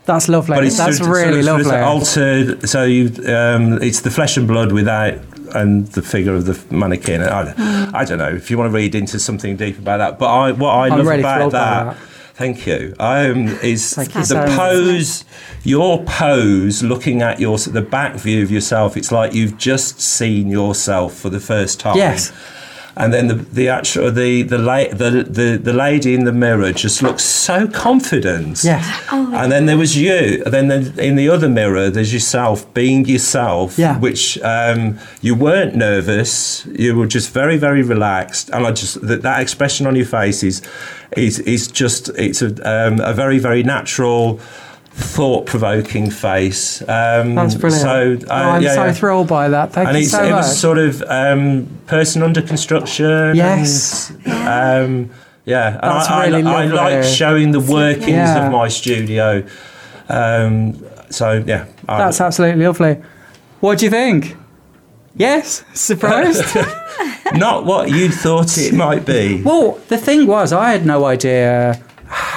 That's 0.05 0.29
lovely. 0.29 0.55
But 0.55 0.64
it's 0.64 0.77
That's 0.79 0.99
sort 0.99 1.11
of- 1.11 1.16
really 1.16 1.42
sort 1.42 1.61
of- 1.61 1.66
sort 1.66 1.75
lovely. 1.81 1.90
of 1.90 2.49
altered. 2.53 2.68
So 2.68 2.85
you, 2.85 3.07
um, 3.35 3.83
it's 3.83 4.01
the 4.03 4.11
flesh 4.12 4.37
and 4.37 4.47
blood 4.47 4.71
without 4.71 5.14
and 5.57 5.88
the 5.88 6.03
figure 6.03 6.35
of 6.35 6.44
the 6.47 6.57
mannequin. 6.73 7.21
I, 7.23 7.42
don't-. 7.44 7.94
I 7.94 8.05
don't 8.05 8.18
know 8.18 8.29
if 8.29 8.49
you 8.49 8.57
want 8.59 8.71
to 8.71 8.77
read 8.77 8.94
into 8.94 9.18
something 9.18 9.57
deep 9.57 9.77
about 9.79 9.97
that. 9.99 10.18
But 10.21 10.27
I, 10.27 10.53
what 10.53 10.71
I 10.71 10.87
I'm 10.87 10.99
love 10.99 11.07
really 11.07 11.21
about 11.21 11.51
that, 11.51 11.85
that. 11.85 11.97
Thank 12.38 12.66
you, 12.66 12.94
um, 13.01 13.48
is 13.62 13.94
Thank 13.94 14.12
the 14.12 14.24
so 14.24 14.46
pose. 14.57 15.24
Your 15.64 16.05
pose, 16.05 16.83
looking 16.83 17.20
at 17.20 17.40
your 17.40 17.59
the 17.59 17.83
back 17.83 18.14
view 18.14 18.42
of 18.42 18.51
yourself, 18.51 18.96
it's 18.96 19.11
like 19.11 19.35
you've 19.35 19.59
just 19.59 20.01
seen 20.01 20.48
yourself 20.48 21.14
for 21.14 21.31
the 21.31 21.40
first 21.40 21.81
time. 21.81 21.96
Yes. 21.96 22.33
And 23.00 23.14
then 23.14 23.28
the 23.28 23.34
the 23.34 23.68
actual 23.68 24.11
the 24.11 24.42
the, 24.42 24.58
la- 24.58 24.88
the 24.88 25.24
the 25.38 25.56
the 25.56 25.72
lady 25.72 26.14
in 26.14 26.24
the 26.24 26.32
mirror 26.32 26.72
just 26.72 27.00
looks 27.00 27.22
so 27.22 27.68
confident. 27.68 28.64
Yes. 28.64 28.84
And 29.12 29.52
then 29.52 29.66
there 29.66 29.78
was 29.78 29.96
you. 29.96 30.42
And 30.44 30.52
then 30.52 30.66
the, 30.68 31.06
in 31.06 31.14
the 31.14 31.28
other 31.28 31.48
mirror, 31.48 31.90
there's 31.90 32.12
yourself 32.12 32.74
being 32.74 33.06
yourself. 33.06 33.78
Yeah. 33.78 34.00
Which 34.00 34.37
um, 34.42 34.98
you 35.22 35.37
weren't 35.37 35.76
nervous. 35.76 36.66
You 36.66 36.96
were 36.96 37.06
just 37.06 37.32
very, 37.32 37.56
very 37.56 37.82
relaxed. 37.82 38.50
And 38.50 38.66
I 38.66 38.72
just 38.72 39.00
that, 39.06 39.22
that 39.22 39.40
expression 39.40 39.87
on 39.87 39.94
your 39.94 40.06
face 40.06 40.42
is 40.42 40.61
is 41.16 41.38
is 41.40 41.68
just 41.68 42.08
it's 42.16 42.42
a 42.42 42.50
um, 42.68 42.98
a 43.00 43.12
very 43.12 43.38
very 43.38 43.62
natural. 43.62 44.40
Thought-provoking 44.98 46.11
face. 46.11 46.82
Um, 46.82 47.34
That's 47.37 47.54
brilliant. 47.54 48.22
So 48.22 48.26
Oh, 48.28 48.34
uh, 48.34 48.34
I'm 48.56 48.62
yeah, 48.62 48.74
so 48.74 48.84
yeah. 48.87 48.92
thrilled 48.92 49.28
by 49.28 49.48
that. 49.48 49.72
Thank 49.72 49.88
and 49.88 49.96
you 49.96 50.02
it's, 50.02 50.11
so 50.11 50.24
it 50.24 50.30
much. 50.30 50.38
was 50.42 50.61
sort 50.61 50.78
of 50.78 51.02
um, 51.06 51.68
person 51.87 52.22
under 52.22 52.42
construction. 52.42 53.37
Yes. 53.37 54.11
and, 54.26 55.06
um, 55.08 55.11
yeah. 55.44 55.74
And 55.74 55.82
That's 55.82 56.08
I, 56.08 56.26
really 56.26 56.42
I, 56.42 56.62
I 56.62 56.66
like 56.66 57.04
showing 57.04 57.52
the 57.52 57.61
workings 57.61 58.08
Yeah. 58.08 58.46
of 58.46 58.52
my 58.52 58.66
studio. 58.68 59.44
Um, 60.08 60.84
so 61.11 61.44
yeah, 61.46 61.66
I- 61.88 61.98
That's 61.98 62.20
absolutely 62.20 62.64
lovely. 62.66 63.00
What 63.61 63.78
do 63.78 63.84
you 63.87 63.90
think? 63.90 64.37
Yes, 65.16 65.64
surprised. 65.74 66.44
not 67.34 67.64
what 67.64 67.90
you 67.90 68.08
thought 68.11 68.58
it 68.58 68.74
might 68.74 69.04
be. 69.06 69.42
well, 69.42 69.78
the 69.88 69.96
thing 69.98 70.26
was, 70.26 70.52
I 70.52 70.70
had 70.72 70.84
no 70.84 71.04
idea 71.04 71.80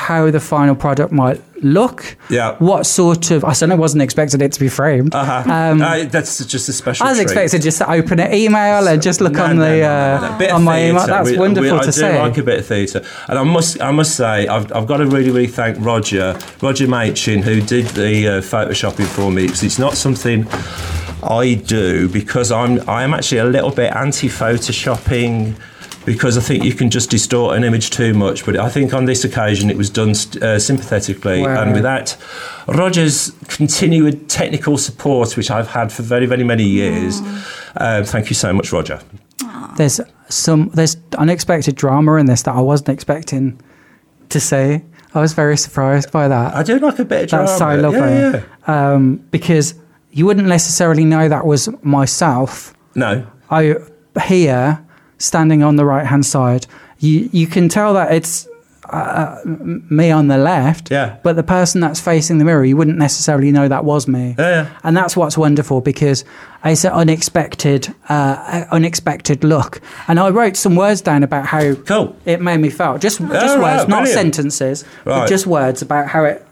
how 0.07 0.31
the 0.31 0.39
final 0.39 0.73
product 0.75 1.11
might 1.11 1.39
look. 1.63 2.17
Yeah. 2.29 2.55
What 2.57 2.85
sort 2.87 3.29
of? 3.29 3.43
I 3.45 3.53
certainly 3.53 3.79
wasn't 3.79 4.01
expecting 4.01 4.41
it 4.41 4.51
to 4.53 4.59
be 4.59 4.67
framed. 4.67 5.13
Uh-huh. 5.13 5.43
Um, 5.51 5.81
Uh, 5.81 6.05
that's 6.05 6.43
just 6.45 6.67
a 6.69 6.73
special. 6.73 7.05
I 7.05 7.09
was 7.09 7.17
treat. 7.19 7.25
expecting 7.25 7.61
just 7.61 7.77
to 7.77 7.91
open 7.91 8.19
an 8.19 8.33
email 8.33 8.87
and 8.87 8.99
just 9.01 9.21
look 9.21 9.33
No, 9.33 9.43
on 9.45 9.57
no, 9.57 9.63
the 9.63 9.77
no, 9.81 9.91
uh, 9.91 10.19
no, 10.21 10.31
no. 10.31 10.37
Bit 10.39 10.49
of 10.49 10.55
on 10.55 10.63
my 10.63 10.77
email. 10.87 11.05
That's 11.05 11.29
We- 11.31 11.37
wonderful 11.37 11.77
we- 11.77 11.81
to 11.83 11.87
I 11.87 11.91
see. 11.91 12.01
do 12.01 12.17
like 12.17 12.37
a 12.39 12.43
bit 12.43 12.59
of 12.59 12.65
theatre, 12.65 13.01
and 13.29 13.37
I 13.37 13.43
must 13.43 13.79
I 13.81 13.91
must 13.91 14.15
say 14.15 14.47
I've, 14.47 14.71
I've 14.75 14.87
got 14.87 14.97
to 14.97 15.05
really 15.05 15.29
really 15.29 15.47
thank 15.59 15.77
Roger 15.79 16.35
Roger 16.61 16.87
Machin 16.87 17.43
who 17.43 17.61
did 17.61 17.85
the 17.89 18.27
uh, 18.27 18.31
photoshopping 18.41 19.05
for 19.05 19.31
me 19.31 19.43
because 19.45 19.61
it's 19.63 19.77
not 19.79 19.93
something 19.95 20.47
I 21.23 21.53
do 21.53 22.09
because 22.09 22.51
I'm 22.51 22.81
I 22.89 23.03
am 23.03 23.13
actually 23.13 23.37
a 23.37 23.45
little 23.45 23.71
bit 23.71 23.95
anti 23.95 24.29
photoshopping. 24.29 25.55
Because 26.05 26.35
I 26.37 26.41
think 26.41 26.63
you 26.63 26.73
can 26.73 26.89
just 26.89 27.09
distort 27.11 27.55
an 27.55 27.63
image 27.63 27.91
too 27.91 28.13
much, 28.13 28.43
but 28.45 28.57
I 28.57 28.69
think 28.69 28.91
on 28.93 29.05
this 29.05 29.23
occasion 29.23 29.69
it 29.69 29.77
was 29.77 29.89
done 29.89 30.11
uh, 30.41 30.57
sympathetically 30.57 31.43
Wow. 31.43 31.61
and 31.61 31.73
without 31.73 32.17
Roger's 32.67 33.31
continued 33.47 34.27
technical 34.27 34.77
support, 34.79 35.37
which 35.37 35.51
I've 35.51 35.67
had 35.67 35.91
for 35.91 36.01
very, 36.01 36.25
very 36.25 36.43
many 36.43 36.63
years. 36.63 37.21
Uh, 37.77 38.03
thank 38.03 38.29
you 38.29 38.35
so 38.35 38.51
much, 38.51 38.71
Roger. 38.71 38.99
there's 39.77 40.01
some 40.29 40.69
there's 40.73 40.97
unexpected 41.17 41.75
drama 41.75 42.15
in 42.15 42.25
this 42.25 42.41
that 42.43 42.55
I 42.55 42.61
wasn't 42.61 42.89
expecting 42.89 43.59
to 44.29 44.39
see. 44.39 44.81
I 45.13 45.19
was 45.21 45.33
very 45.33 45.57
surprised 45.57 46.11
by 46.11 46.27
that. 46.29 46.55
I 46.55 46.63
do 46.63 46.79
like 46.79 46.97
a 46.99 47.05
bit 47.05 47.23
of 47.23 47.29
drama. 47.29 47.45
That's 47.47 47.57
so 47.59 47.75
lovely. 47.75 47.99
Yeah, 47.99 48.41
yeah. 48.67 48.93
Um, 48.93 49.17
because 49.29 49.75
you 50.11 50.25
wouldn't 50.25 50.47
necessarily 50.47 51.03
know 51.05 51.29
that 51.29 51.45
was 51.45 51.69
myself. 51.83 52.73
No. 52.95 53.27
I 53.49 53.75
here 54.25 54.80
standing 55.21 55.63
on 55.63 55.75
the 55.75 55.85
right 55.85 56.05
hand 56.05 56.25
side. 56.25 56.65
You 56.99 57.29
you 57.31 57.47
can 57.47 57.69
tell 57.69 57.93
that 57.93 58.11
it's 58.13 58.47
uh, 58.89 59.37
me 59.45 60.11
on 60.11 60.27
the 60.27 60.37
left. 60.37 60.91
Yeah. 60.91 61.15
But 61.23 61.35
the 61.37 61.43
person 61.43 61.79
that's 61.79 61.99
facing 62.01 62.39
the 62.39 62.43
mirror, 62.45 62.65
you 62.65 62.75
wouldn't 62.75 62.97
necessarily 62.97 63.49
know 63.51 63.67
that 63.69 63.85
was 63.85 64.05
me. 64.07 64.35
Yeah, 64.37 64.49
yeah. 64.63 64.69
And 64.83 64.97
that's 64.97 65.15
what's 65.15 65.37
wonderful 65.37 65.79
because 65.81 66.25
it's 66.65 66.83
an 66.83 66.91
unexpected, 66.91 67.93
uh, 68.09 68.65
unexpected 68.71 69.43
look. 69.45 69.79
And 70.09 70.19
I 70.19 70.29
wrote 70.29 70.57
some 70.57 70.75
words 70.75 70.99
down 70.99 71.23
about 71.23 71.45
how 71.45 71.73
Cool. 71.75 72.15
it 72.25 72.41
made 72.41 72.57
me 72.57 72.69
feel. 72.69 72.97
Just 72.97 73.19
just 73.19 73.57
right, 73.57 73.77
words, 73.77 73.87
not 73.87 74.03
brilliant. 74.03 74.09
sentences, 74.35 74.83
but 75.05 75.11
Right. 75.21 75.29
just 75.29 75.47
words 75.47 75.81
about 75.81 76.07
how 76.07 76.25
it 76.25 76.45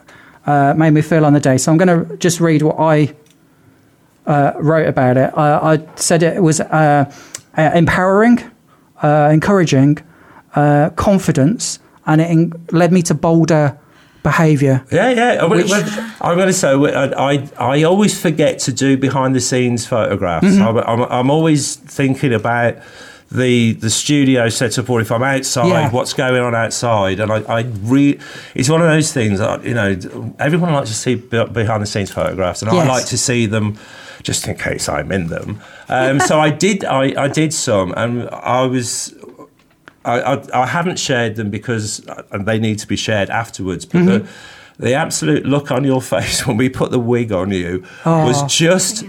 uh, 0.47 0.73
made 0.77 0.91
me 0.91 1.01
feel 1.01 1.25
on 1.25 1.33
the 1.33 1.39
day. 1.41 1.57
So 1.57 1.71
I'm 1.73 1.77
going 1.77 2.07
to 2.07 2.15
just 2.17 2.39
read 2.39 2.61
what 2.61 2.77
I 2.79 3.13
uh, 4.25 4.53
wrote 4.59 4.87
about 4.87 5.17
it. 5.17 5.31
I, 5.35 5.73
I 5.73 5.79
said 5.95 6.23
it 6.23 6.41
was 6.41 6.61
uh, 6.61 7.11
uh, 7.57 7.71
empowering, 7.75 8.39
uh, 9.01 9.29
encouraging, 9.31 9.97
uh, 10.55 10.89
confidence, 10.91 11.79
and 12.05 12.21
it 12.21 12.29
en- 12.29 12.53
led 12.71 12.91
me 12.91 13.01
to 13.03 13.13
bolder 13.13 13.77
behaviour. 14.23 14.83
Yeah, 14.91 15.09
yeah. 15.11 15.45
Which- 15.45 15.71
I'm 16.21 16.35
going 16.35 16.47
to 16.47 16.53
say 16.53 16.69
I, 16.73 17.31
I, 17.33 17.49
I 17.59 17.83
always 17.83 18.19
forget 18.19 18.59
to 18.59 18.73
do 18.73 18.97
behind 18.97 19.35
the 19.35 19.39
scenes 19.41 19.85
photographs. 19.85 20.45
Mm-hmm. 20.47 20.61
I'm, 20.61 20.77
I'm, 21.01 21.11
I'm 21.11 21.29
always 21.31 21.75
thinking 21.75 22.33
about 22.33 22.75
the 23.31 23.73
the 23.73 23.89
studio 23.89 24.49
setup, 24.49 24.89
or 24.89 25.01
if 25.01 25.11
I'm 25.11 25.21
outside, 25.23 25.67
Yeah. 25.67 25.91
what's 25.91 26.13
going 26.13 26.41
on 26.41 26.55
outside. 26.55 27.19
And 27.19 27.31
I, 27.31 27.37
I 27.59 27.61
re- 27.81 28.19
it's 28.55 28.69
one 28.69 28.81
of 28.81 28.87
those 28.87 29.11
things. 29.13 29.39
That, 29.39 29.63
you 29.63 29.73
know, 29.75 30.33
everyone 30.39 30.73
likes 30.73 30.89
to 30.89 30.95
see 30.95 31.15
be- 31.15 31.45
behind 31.45 31.81
the 31.83 31.85
scenes 31.87 32.11
photographs, 32.11 32.61
and 32.63 32.71
Yes. 32.71 32.85
I 32.85 32.89
like 32.89 33.05
to 33.07 33.17
see 33.17 33.45
them. 33.45 33.77
Just 34.21 34.45
in 34.49 34.57
case 34.57 34.89
I'm 34.89 35.13
in 35.13 35.27
them, 35.27 35.61
um, 35.87 36.19
so 36.19 36.41
I 36.41 36.49
did. 36.49 36.83
I, 37.01 37.13
I 37.23 37.27
did 37.29 37.53
some, 37.53 37.93
and 37.95 38.27
I 38.31 38.65
was 38.65 39.13
I, 40.03 40.19
I, 40.33 40.63
I 40.63 40.65
haven't 40.65 40.99
shared 40.99 41.37
them 41.37 41.49
because 41.49 42.05
they 42.37 42.59
need 42.59 42.79
to 42.79 42.87
be 42.87 42.97
shared 42.97 43.29
afterwards. 43.29 43.85
But 43.85 44.05
the, 44.05 44.27
the 44.77 44.93
absolute 44.93 45.45
look 45.45 45.71
on 45.71 45.85
your 45.85 46.01
face 46.15 46.45
when 46.45 46.57
we 46.57 46.67
put 46.67 46.91
the 46.91 46.99
wig 46.99 47.31
on 47.31 47.51
you 47.51 47.85
was 48.05 48.43
just 48.53 49.05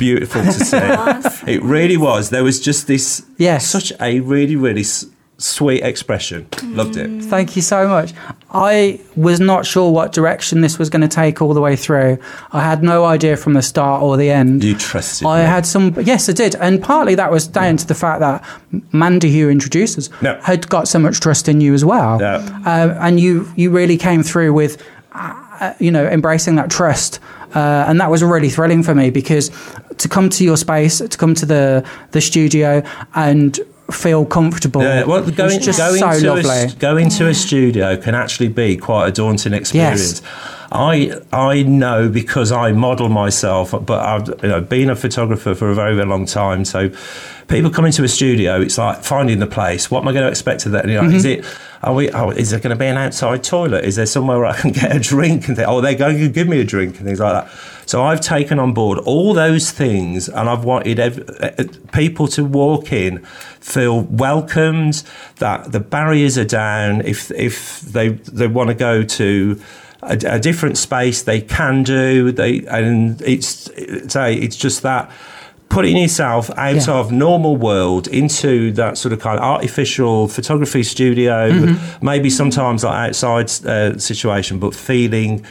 beautiful 0.00 0.42
to 0.42 0.52
see. 0.70 1.52
it 1.52 1.62
really 1.62 1.96
was. 1.96 2.30
There 2.30 2.42
was 2.44 2.58
just 2.58 2.86
this, 2.88 3.22
Yes. 3.38 3.66
such 3.66 3.92
a 4.00 4.20
really, 4.20 4.56
really 4.56 4.80
s- 4.80 5.06
sweet 5.38 5.82
expression. 5.82 6.46
Loved 6.64 6.96
it. 6.96 7.22
Thank 7.24 7.54
you 7.56 7.62
so 7.62 7.86
much. 7.88 8.12
I 8.52 9.00
was 9.16 9.38
not 9.40 9.64
sure 9.64 9.90
what 9.92 10.12
direction 10.12 10.60
this 10.60 10.78
was 10.78 10.90
going 10.90 11.02
to 11.08 11.14
take 11.22 11.40
all 11.40 11.54
the 11.54 11.60
way 11.60 11.76
through. 11.76 12.18
I 12.52 12.60
had 12.62 12.82
no 12.82 13.04
idea 13.04 13.36
from 13.36 13.52
the 13.54 13.62
start 13.62 14.02
or 14.02 14.16
the 14.16 14.30
end. 14.30 14.64
You 14.64 14.74
trusted 14.76 15.26
I 15.26 15.42
me. 15.42 15.46
had 15.46 15.64
some, 15.66 15.94
yes, 16.02 16.28
I 16.28 16.32
did, 16.32 16.56
and 16.56 16.82
partly 16.82 17.14
that 17.14 17.30
was 17.30 17.46
down 17.46 17.76
to 17.78 17.86
the 17.86 17.94
fact 17.94 18.20
that 18.20 18.42
Mandy, 18.92 19.30
who 19.40 19.48
introduced 19.48 19.96
us, 19.98 20.10
Yeah. 20.20 20.40
had 20.42 20.68
got 20.68 20.88
so 20.88 20.98
much 20.98 21.20
trust 21.20 21.48
in 21.48 21.60
you 21.60 21.72
as 21.74 21.84
well, 21.84 22.18
Yeah. 22.20 22.36
um, 22.66 22.90
and 23.00 23.20
you 23.20 23.46
you 23.56 23.70
really 23.70 23.96
came 23.96 24.22
through 24.22 24.52
with, 24.52 24.76
uh, 25.14 25.72
you 25.78 25.90
know, 25.90 26.04
embracing 26.06 26.56
that 26.56 26.70
trust, 26.70 27.18
uh, 27.54 27.84
and 27.88 27.98
that 28.00 28.10
was 28.10 28.22
really 28.22 28.50
thrilling 28.50 28.82
for 28.82 28.94
me 28.94 29.10
because 29.10 29.50
to 30.00 30.08
come 30.08 30.28
to 30.30 30.44
your 30.44 30.56
space, 30.56 30.98
to 30.98 31.16
come 31.16 31.34
to 31.34 31.46
the 31.46 31.88
the 32.10 32.20
studio, 32.20 32.82
and 33.14 33.58
feel 33.92 34.24
comfortable. 34.24 34.82
Yeah, 34.82 35.04
well, 35.04 35.28
going, 35.30 35.60
just 35.60 35.78
going, 35.78 36.00
so 36.00 36.20
to 36.20 36.34
lovely. 36.34 36.50
A, 36.50 36.72
going 36.78 37.08
to 37.10 37.28
a 37.28 37.34
studio 37.34 37.96
can 37.96 38.14
actually 38.14 38.48
be 38.48 38.76
quite 38.76 39.08
a 39.08 39.12
daunting 39.12 39.52
experience. 39.52 40.20
Yes. 40.22 40.59
I 40.72 41.20
I 41.32 41.62
know 41.62 42.08
because 42.08 42.52
I 42.52 42.72
model 42.72 43.08
myself, 43.08 43.72
but 43.72 44.00
I've 44.00 44.28
you 44.42 44.48
know, 44.48 44.60
been 44.60 44.90
a 44.90 44.96
photographer 44.96 45.54
for 45.54 45.70
a 45.70 45.74
very 45.74 45.94
very 45.94 46.06
long 46.06 46.26
time. 46.26 46.64
So 46.64 46.90
people 47.48 47.70
come 47.70 47.84
into 47.86 48.04
a 48.04 48.08
studio, 48.08 48.60
it's 48.60 48.78
like 48.78 49.02
finding 49.02 49.40
the 49.40 49.46
place. 49.46 49.90
What 49.90 50.02
am 50.02 50.08
I 50.08 50.12
going 50.12 50.24
to 50.24 50.30
expect 50.30 50.66
of 50.66 50.72
that? 50.72 50.86
You 50.88 50.94
know, 50.94 51.02
Mm-hmm. 51.02 51.26
it 51.26 51.44
are 51.82 51.94
we? 51.94 52.10
Oh, 52.10 52.28
is 52.30 52.50
there 52.50 52.60
going 52.60 52.76
to 52.76 52.78
be 52.78 52.86
an 52.86 52.98
outside 52.98 53.42
toilet? 53.42 53.84
Is 53.86 53.96
there 53.96 54.04
somewhere 54.06 54.36
where 54.38 54.46
I 54.46 54.56
can 54.56 54.70
get 54.70 54.94
a 54.94 55.00
drink 55.00 55.48
and 55.48 55.56
think, 55.56 55.66
oh, 55.68 55.80
they're 55.80 55.94
going 55.94 56.18
to 56.18 56.28
give 56.28 56.46
me 56.46 56.60
a 56.60 56.64
drink 56.64 56.98
and 56.98 57.06
things 57.06 57.18
like 57.20 57.32
that. 57.32 57.50
So 57.86 58.04
I've 58.04 58.20
taken 58.20 58.58
on 58.60 58.72
board 58.74 58.98
all 58.98 59.32
those 59.34 59.70
things, 59.72 60.28
and 60.28 60.48
I've 60.48 60.62
wanted 60.64 61.00
ev- 61.00 61.28
uh, 61.40 61.64
people 61.92 62.28
to 62.28 62.44
walk 62.44 62.92
in, 62.92 63.24
feel 63.60 64.02
welcomed, 64.02 65.02
that 65.38 65.72
the 65.72 65.80
barriers 65.80 66.38
are 66.38 66.44
down. 66.44 67.00
If 67.00 67.30
if 67.32 67.80
they 67.80 68.10
they 68.10 68.46
want 68.46 68.68
to 68.68 68.74
go 68.74 69.02
to 69.02 69.60
a, 70.02 70.18
a 70.26 70.38
different 70.40 70.78
space, 70.78 71.22
they 71.22 71.40
can 71.40 71.82
do. 71.82 72.32
They 72.32 72.64
and 72.66 73.20
it's 73.22 73.70
say 74.12 74.34
it's 74.34 74.56
just 74.56 74.82
that 74.82 75.10
putting 75.68 75.96
yourself 75.96 76.50
out 76.56 76.74
Yeah. 76.88 76.94
of 76.94 77.12
normal 77.12 77.56
world 77.56 78.08
into 78.08 78.72
that 78.72 78.98
sort 78.98 79.12
of 79.12 79.20
kind 79.20 79.38
of 79.38 79.44
artificial 79.44 80.26
photography 80.28 80.82
studio, 80.82 81.50
Mm-hmm. 81.50 82.04
maybe 82.04 82.28
sometimes 82.30 82.82
like 82.82 83.08
outside 83.08 83.50
uh, 83.66 83.96
situation, 83.98 84.58
but 84.58 84.74
feeling 84.74 85.44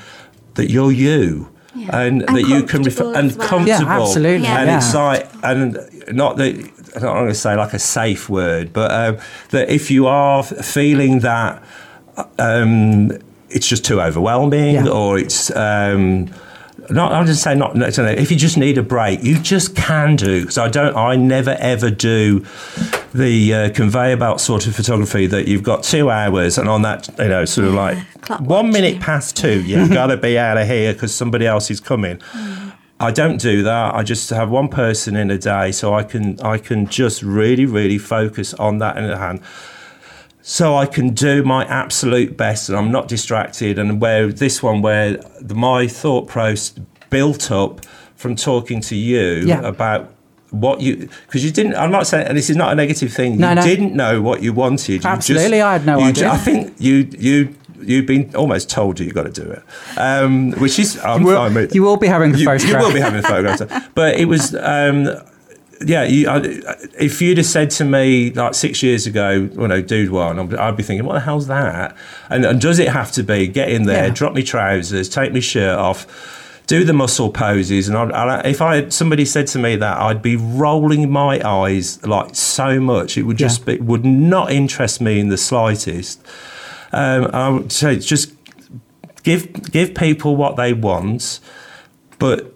that 0.56 0.70
you're 0.70 0.92
you. 0.92 1.48
Yeah. 1.76 2.02
And, 2.02 2.24
And 2.28 2.36
that 2.36 2.48
you 2.50 2.64
can 2.64 2.84
comfortable 2.84 3.16
and 3.16 3.32
well. 3.38 3.48
comfortable, 3.48 3.84
Yeah, 3.86 4.02
absolutely, 4.02 4.48
and 4.48 4.68
yeah. 4.70 4.78
it's 4.78 4.94
like, 4.94 5.30
and 5.44 5.78
not 6.12 6.36
that 6.38 6.56
I'm 6.96 7.02
not 7.04 7.14
going 7.14 7.28
to 7.28 7.34
say 7.36 7.56
like 7.56 7.74
a 7.74 7.80
safe 7.80 8.28
word, 8.28 8.74
but 8.74 8.92
um, 8.92 9.18
that 9.52 9.70
if 9.70 9.90
you 9.92 10.08
are 10.08 10.44
feeling 10.44 11.20
that 11.20 11.64
um, 12.40 13.12
it's 13.50 13.68
just 13.68 13.86
too 13.86 14.02
overwhelming, 14.02 14.76
Yeah. 14.76 14.88
or 14.90 15.18
it's 15.18 15.54
um, 15.56 16.30
not. 16.90 17.12
I'm 17.12 17.26
just 17.26 17.44
saying 17.44 17.60
not. 17.60 17.76
no, 17.76 17.88
no, 17.90 18.06
If 18.06 18.32
you 18.32 18.38
just 18.38 18.58
need 18.58 18.78
a 18.78 18.84
break, 18.84 19.24
you 19.24 19.38
just 19.40 19.76
can 19.76 20.16
do. 20.16 20.42
Because 20.42 20.58
I 20.58 20.68
don't. 20.70 20.96
I 20.96 21.16
never 21.16 21.52
ever 21.60 21.90
do 21.90 22.46
the 23.14 23.54
uh, 23.54 23.70
conveyor 23.72 24.18
belt 24.18 24.40
sort 24.42 24.68
of 24.68 24.76
photography 24.76 25.26
that 25.28 25.48
you've 25.48 25.64
got 25.64 25.84
two 25.84 26.10
hours, 26.10 26.58
and 26.58 26.70
on 26.70 26.82
that, 26.84 27.10
you 27.20 27.28
know, 27.28 27.46
sort 27.46 27.68
of 27.68 27.74
like 27.74 27.98
clock 28.22 28.42
one 28.42 28.72
minute 28.72 29.00
past 29.00 29.36
two, 29.38 29.62
you've 29.66 29.90
got 29.92 30.08
to 30.08 30.18
be 30.18 30.38
out 30.38 30.58
of 30.58 30.68
here 30.68 30.94
because 30.94 31.14
somebody 31.14 31.46
else 31.46 31.70
is 31.72 31.80
coming. 31.80 32.20
I 33.02 33.12
don't 33.12 33.40
do 33.40 33.64
that. 33.64 33.96
I 33.96 34.04
just 34.04 34.30
have 34.30 34.50
one 34.50 34.68
person 34.68 35.16
in 35.16 35.32
a 35.32 35.38
day, 35.38 35.72
so 35.72 35.94
I 35.94 36.04
can 36.04 36.40
I 36.42 36.58
can 36.58 36.86
just 36.88 37.24
really 37.24 37.66
really 37.66 37.98
focus 37.98 38.54
on 38.56 38.80
that 38.80 38.98
in 38.98 39.08
the 39.08 39.18
hand. 39.18 39.42
So 40.42 40.76
I 40.78 40.86
can 40.86 41.10
do 41.14 41.44
my 41.44 41.66
absolute 41.66 42.38
best, 42.38 42.70
and 42.70 42.78
I'm 42.78 42.92
not 42.92 43.08
distracted. 43.08 43.78
And 43.78 44.00
where 44.02 44.28
this 44.32 44.64
one, 44.64 44.82
where 44.82 45.18
the, 45.42 45.54
my 45.56 45.88
thought 45.88 46.28
process 46.28 46.74
built 47.10 47.52
up 47.52 47.86
from 48.16 48.36
talking 48.36 48.82
to 48.82 48.96
you 48.96 49.44
Yeah. 49.46 49.62
about 49.62 50.14
what 50.52 50.82
you 50.82 51.10
because 51.26 51.44
you 51.46 51.52
didn't. 51.52 51.76
I'm 51.76 51.92
not 51.92 52.08
saying, 52.08 52.28
and 52.28 52.38
this 52.38 52.50
is 52.50 52.56
not 52.56 52.72
a 52.72 52.76
negative 52.76 53.14
thing. 53.14 53.38
No, 53.38 53.50
you 53.50 53.56
no. 53.56 53.62
didn't 53.62 53.94
know 53.96 54.22
what 54.22 54.42
you 54.42 54.54
wanted. 54.54 55.04
You 55.04 55.10
Absolutely, 55.10 55.62
I 55.62 55.74
had 55.74 55.86
no 55.86 56.00
you 56.00 56.06
idea. 56.06 56.30
I 56.32 56.38
think 56.38 56.74
you 56.80 57.08
you. 57.18 57.56
You've 57.82 58.08
been 58.08 58.36
almost 58.36 58.70
told 58.70 59.00
you 59.00 59.06
you've 59.06 59.16
got 59.16 59.24
to 59.24 59.32
do 59.32 59.50
it, 59.50 59.64
um, 59.98 60.52
which 60.54 60.80
is 60.80 60.98
I'm 61.00 61.22
You 61.22 61.28
will- 61.28 61.36
fine 61.38 61.54
with. 61.54 61.74
you 61.74 61.82
will 61.82 61.96
be 61.96 62.08
having 62.08 62.34
the 62.34 62.40
you, 62.40 62.46
photograph. 62.46 62.82
You 62.82 62.88
will 62.88 62.94
be 62.94 63.00
having 63.00 63.22
the 63.22 63.28
photograph, 63.28 63.90
but 63.96 64.16
it 64.20 64.26
was 64.26 64.54
um, 64.56 65.08
yeah, 65.86 66.04
you, 66.04 66.28
I, 66.30 66.40
if 67.00 67.22
you'd 67.22 67.38
have 67.38 67.46
said 67.46 67.70
to 67.72 67.86
me 67.86 68.32
like 68.32 68.54
six 68.54 68.84
years 68.84 69.08
ago, 69.08 69.32
you 69.32 69.68
know, 69.68 69.82
dude, 69.82 70.12
one, 70.12 70.38
I'd 70.40 70.54
I'd 70.56 70.78
be 70.78 70.84
thinking, 70.84 71.06
what 71.06 71.14
the 71.14 71.20
hell's 71.22 71.48
that? 71.48 71.96
And, 72.30 72.46
and 72.46 72.60
does 72.60 72.80
it 72.80 72.90
have 72.90 73.12
to 73.14 73.24
be 73.24 73.48
get 73.48 73.70
in 73.70 73.84
there, 73.84 74.08
Yeah. 74.08 74.14
drop 74.14 74.34
me 74.34 74.44
trousers, 74.44 75.08
take 75.10 75.32
my 75.34 75.40
shirt 75.40 75.78
off, 75.78 76.06
do 76.68 76.84
the 76.84 76.94
muscle 76.94 77.30
poses? 77.32 77.88
And 77.88 77.98
I'd, 77.98 78.12
i 78.12 78.42
if 78.42 78.62
I 78.62 78.76
had, 78.76 78.94
somebody 78.94 79.24
said 79.26 79.48
to 79.48 79.60
me 79.60 79.76
that, 79.78 79.98
I'd 79.98 80.22
be 80.22 80.36
rolling 80.36 81.10
my 81.10 81.40
eyes 81.48 82.06
like 82.06 82.36
so 82.36 82.80
much. 82.80 83.18
It 83.18 83.24
would 83.24 83.38
just 83.38 83.62
Yeah. 83.68 83.76
be, 83.76 83.82
would 83.82 84.04
not 84.06 84.52
interest 84.52 85.00
me 85.02 85.20
in 85.20 85.30
the 85.30 85.38
slightest. 85.38 86.22
Um, 86.92 87.30
I 87.34 87.50
would 87.50 87.72
say 87.72 87.98
just 88.00 88.34
give 89.24 89.72
give 89.72 89.94
people 89.96 90.36
what 90.36 90.56
they 90.58 90.74
want, 90.74 91.40
but 92.18 92.54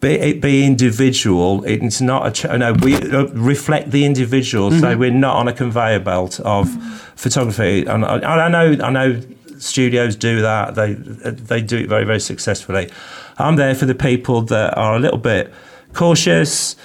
be, 0.00 0.10
it 0.12 0.40
be 0.40 0.64
individual. 0.64 1.64
It's 1.64 2.00
not 2.00 2.26
a 2.26 2.30
ch- 2.30 2.44
no. 2.58 2.72
We 2.72 2.94
uh, 2.96 3.26
reflect 3.32 3.90
the 3.90 4.04
individual, 4.04 4.70
so 4.70 4.96
we're 4.96 5.10
not 5.10 5.36
on 5.36 5.48
a 5.48 5.52
conveyor 5.52 6.00
belt 6.00 6.38
of 6.40 6.70
photography. 7.16 7.84
And 7.84 8.04
I, 8.04 8.46
I 8.46 8.48
know 8.48 8.76
I 8.84 8.90
know 8.90 9.20
studios 9.58 10.14
do 10.14 10.40
that. 10.42 10.74
They 10.76 10.94
they 10.94 11.60
do 11.60 11.78
it 11.78 11.88
very 11.88 12.04
very 12.04 12.20
successfully. 12.20 12.90
I'm 13.38 13.56
there 13.56 13.74
for 13.74 13.86
the 13.86 13.94
people 13.94 14.42
that 14.42 14.76
are 14.76 14.94
a 14.94 15.00
little 15.00 15.18
bit 15.18 15.52
cautious, 15.94 16.76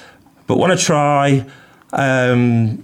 but 0.48 0.58
want 0.58 0.78
to 0.78 0.84
try. 0.84 1.46
Um, 1.92 2.84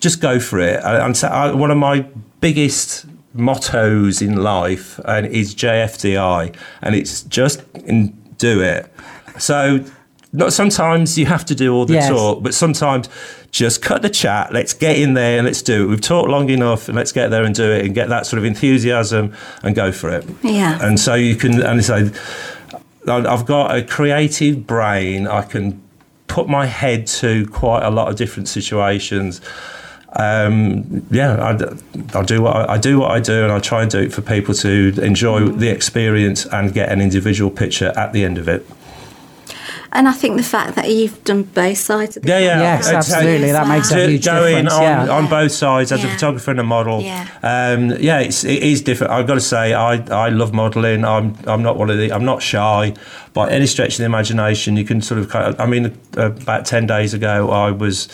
just 0.00 0.20
go 0.20 0.38
for 0.38 0.60
it. 0.60 0.80
And 0.82 1.16
so 1.16 1.28
I, 1.28 1.52
one 1.52 1.70
of 1.70 1.76
my 1.76 2.06
biggest 2.40 3.06
mottos 3.34 4.22
in 4.22 4.36
life 4.42 4.98
and 5.04 5.26
is 5.26 5.54
JFDI, 5.54 6.54
and 6.82 6.94
it's 6.94 7.22
just 7.24 7.62
do 8.38 8.62
it. 8.62 8.90
So, 9.38 9.84
not 10.32 10.52
sometimes 10.52 11.16
you 11.18 11.26
have 11.26 11.44
to 11.46 11.54
do 11.54 11.72
all 11.74 11.86
the 11.86 11.94
Yes. 11.94 12.08
talk, 12.08 12.42
but 12.42 12.54
sometimes 12.54 13.08
just 13.52 13.80
cut 13.82 14.02
the 14.02 14.10
chat. 14.10 14.52
Let's 14.52 14.72
get 14.72 14.96
in 14.98 15.14
there 15.14 15.38
and 15.38 15.46
let's 15.46 15.62
do 15.62 15.84
it. 15.84 15.86
We've 15.86 16.00
talked 16.00 16.28
long 16.28 16.50
enough, 16.50 16.88
and 16.88 16.96
let's 16.96 17.12
get 17.12 17.30
there 17.30 17.44
and 17.44 17.54
do 17.54 17.70
it, 17.70 17.84
and 17.84 17.94
get 17.94 18.08
that 18.08 18.26
sort 18.26 18.38
of 18.38 18.44
enthusiasm 18.44 19.32
and 19.62 19.74
go 19.76 19.92
for 19.92 20.10
it. 20.10 20.24
Yeah. 20.42 20.78
And 20.82 20.98
so 20.98 21.14
you 21.14 21.36
can, 21.36 21.62
and 21.62 21.84
so 21.84 22.10
I- 23.06 23.26
I've 23.32 23.46
got 23.46 23.76
a 23.76 23.82
creative 23.82 24.66
brain. 24.66 25.28
I 25.28 25.42
can 25.42 25.80
put 26.26 26.48
my 26.48 26.66
head 26.66 27.06
to 27.06 27.46
quite 27.48 27.84
a 27.84 27.90
lot 27.90 28.08
of 28.08 28.16
different 28.16 28.48
situations. 28.48 29.40
Um, 30.16 31.04
yeah, 31.10 31.34
I, 31.36 32.18
I 32.18 32.22
do 32.22 32.42
what 32.42 32.56
I, 32.56 32.74
I 32.74 32.78
do 32.78 32.98
what 33.00 33.10
I 33.10 33.20
do, 33.20 33.42
and 33.44 33.52
I 33.52 33.58
try 33.58 33.82
and 33.82 33.90
do 33.90 33.98
it 33.98 34.12
for 34.12 34.22
people 34.22 34.54
to 34.54 34.94
enjoy 35.02 35.46
the 35.48 35.68
experience 35.68 36.46
and 36.46 36.72
get 36.72 36.90
an 36.90 37.00
individual 37.00 37.50
picture 37.50 37.92
at 37.96 38.12
the 38.12 38.24
end 38.24 38.38
of 38.38 38.48
it. 38.48 38.66
And 39.96 40.08
I 40.08 40.12
think 40.12 40.36
the 40.36 40.42
fact 40.42 40.74
that 40.74 40.90
you've 40.90 41.22
done 41.22 41.44
both 41.44 41.78
sides 41.78 42.16
of 42.16 42.24
the 42.24 42.28
Yeah, 42.28 42.38
yeah, 42.40 42.60
Yes, 42.60 42.88
I'd 42.88 42.94
absolutely. 42.96 43.46
say- 43.46 43.52
That 43.52 43.68
makes 43.68 43.90
a 43.92 43.94
Do- 43.94 44.10
huge 44.10 44.24
going 44.24 44.64
difference. 44.64 44.72
on, 44.74 44.82
yeah. 44.82 45.08
on 45.08 45.28
both 45.28 45.52
sides 45.52 45.92
as 45.92 46.02
a 46.02 46.08
photographer 46.08 46.50
and 46.50 46.58
a 46.60 46.64
model. 46.64 47.00
Yeah. 47.00 47.28
um, 47.44 47.90
yeah, 48.00 48.18
it's, 48.18 48.42
it 48.44 48.62
is 48.62 48.82
different. 48.82 49.12
I've 49.12 49.26
got 49.28 49.34
to 49.34 49.40
say, 49.40 49.72
I, 49.72 49.94
I 50.10 50.30
love 50.30 50.52
modelling. 50.52 51.04
I'm 51.04 51.36
I'm 51.46 51.62
not 51.62 51.76
one 51.76 51.90
of 51.90 51.98
the 51.98 52.12
I'm 52.12 52.24
not 52.24 52.42
shy 52.42 52.94
by 53.34 53.48
any 53.50 53.66
stretch 53.66 53.92
of 53.94 53.98
the 53.98 54.04
imagination. 54.04 54.76
You 54.76 54.84
can 54.84 55.00
sort 55.00 55.20
of, 55.20 55.32
I 55.60 55.64
mean, 55.66 55.96
uh, 56.18 56.32
about 56.32 56.66
ten 56.66 56.86
days 56.86 57.14
ago, 57.14 57.50
I 57.50 57.70
was 57.70 58.08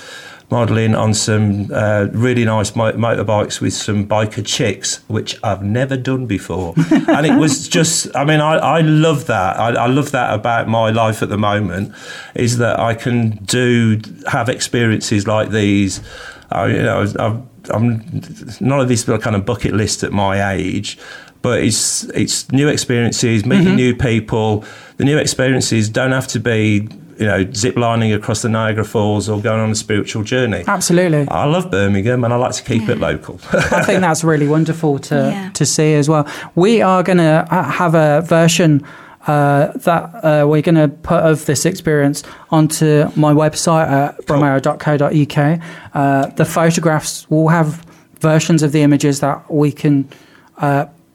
modelling 0.50 0.94
on 0.94 1.14
some 1.14 1.70
uh, 1.72 2.08
really 2.12 2.44
nice 2.44 2.74
mo- 2.74 2.92
motorbikes 2.92 3.60
with 3.60 3.72
some 3.72 4.06
biker 4.06 4.44
chicks, 4.44 4.96
which 5.08 5.38
I've 5.42 5.62
never 5.62 5.96
done 5.96 6.26
before, 6.26 6.74
and 6.90 7.26
it 7.26 7.38
was 7.38 7.68
just. 7.68 8.14
I 8.16 8.24
mean, 8.24 8.40
I, 8.40 8.56
I 8.56 8.80
love 8.80 9.26
that. 9.26 9.58
I, 9.58 9.70
I 9.70 9.86
love 9.86 10.10
that 10.12 10.34
about 10.34 10.68
my 10.68 10.90
life 10.90 11.22
at 11.22 11.28
the 11.28 11.38
moment, 11.38 11.94
is 12.34 12.58
that 12.58 12.78
I 12.78 12.94
can 12.94 13.36
do 13.44 14.00
have 14.26 14.48
experiences 14.48 15.26
like 15.26 15.50
these. 15.50 16.00
I, 16.50 16.66
you 16.66 16.82
know, 16.82 17.02
I've, 17.02 17.70
I'm 17.70 18.04
none 18.60 18.80
of 18.80 18.88
this 18.88 19.04
kind 19.04 19.36
of 19.36 19.44
bucket 19.44 19.74
list 19.74 20.02
at 20.02 20.12
my 20.12 20.52
age, 20.52 20.98
but 21.42 21.62
it's 21.62 22.04
it's 22.04 22.50
new 22.50 22.68
experiences, 22.68 23.44
meeting 23.44 23.76
new 23.76 23.94
people. 23.94 24.64
The 24.96 25.04
new 25.04 25.18
experiences 25.18 25.88
don't 25.88 26.12
have 26.12 26.26
to 26.28 26.40
be 26.40 26.88
you 27.20 27.26
know 27.26 27.46
zip 27.52 27.76
lining 27.76 28.12
across 28.12 28.42
the 28.42 28.48
Niagara 28.48 28.84
Falls 28.84 29.28
or 29.28 29.40
going 29.40 29.60
on 29.60 29.70
a 29.70 29.74
spiritual 29.74 30.22
journey. 30.24 30.64
Absolutely. 30.66 31.28
I 31.28 31.44
love 31.44 31.70
Birmingham 31.70 32.24
and 32.24 32.32
I 32.32 32.36
like 32.36 32.52
to 32.54 32.62
keep 32.64 32.88
it 32.88 32.98
local. 32.98 33.38
I 33.52 33.84
think 33.84 34.00
that's 34.00 34.24
really 34.24 34.48
wonderful 34.48 34.98
to 35.10 35.14
Yeah. 35.14 35.50
to 35.52 35.64
see 35.66 35.94
as 35.94 36.08
well. 36.08 36.26
We 36.54 36.82
are 36.82 37.02
going 37.02 37.18
to 37.18 37.46
have 37.50 37.94
a 37.94 38.22
version 38.22 38.82
uh, 39.26 39.66
that 39.76 40.02
uh, 40.24 40.46
we're 40.48 40.62
going 40.62 40.76
to 40.76 40.88
put 40.88 41.20
of 41.22 41.44
this 41.44 41.66
experience 41.66 42.22
onto 42.50 43.04
my 43.16 43.32
website 43.34 43.86
at 43.86 44.16
bromero.co.uk. 44.26 45.60
Uh, 45.94 46.26
the 46.36 46.44
photographs 46.44 47.28
will 47.30 47.48
have 47.48 47.84
versions 48.20 48.62
of 48.62 48.72
the 48.72 48.80
images 48.82 49.20
that 49.20 49.38
we 49.52 49.72
can. 49.72 50.08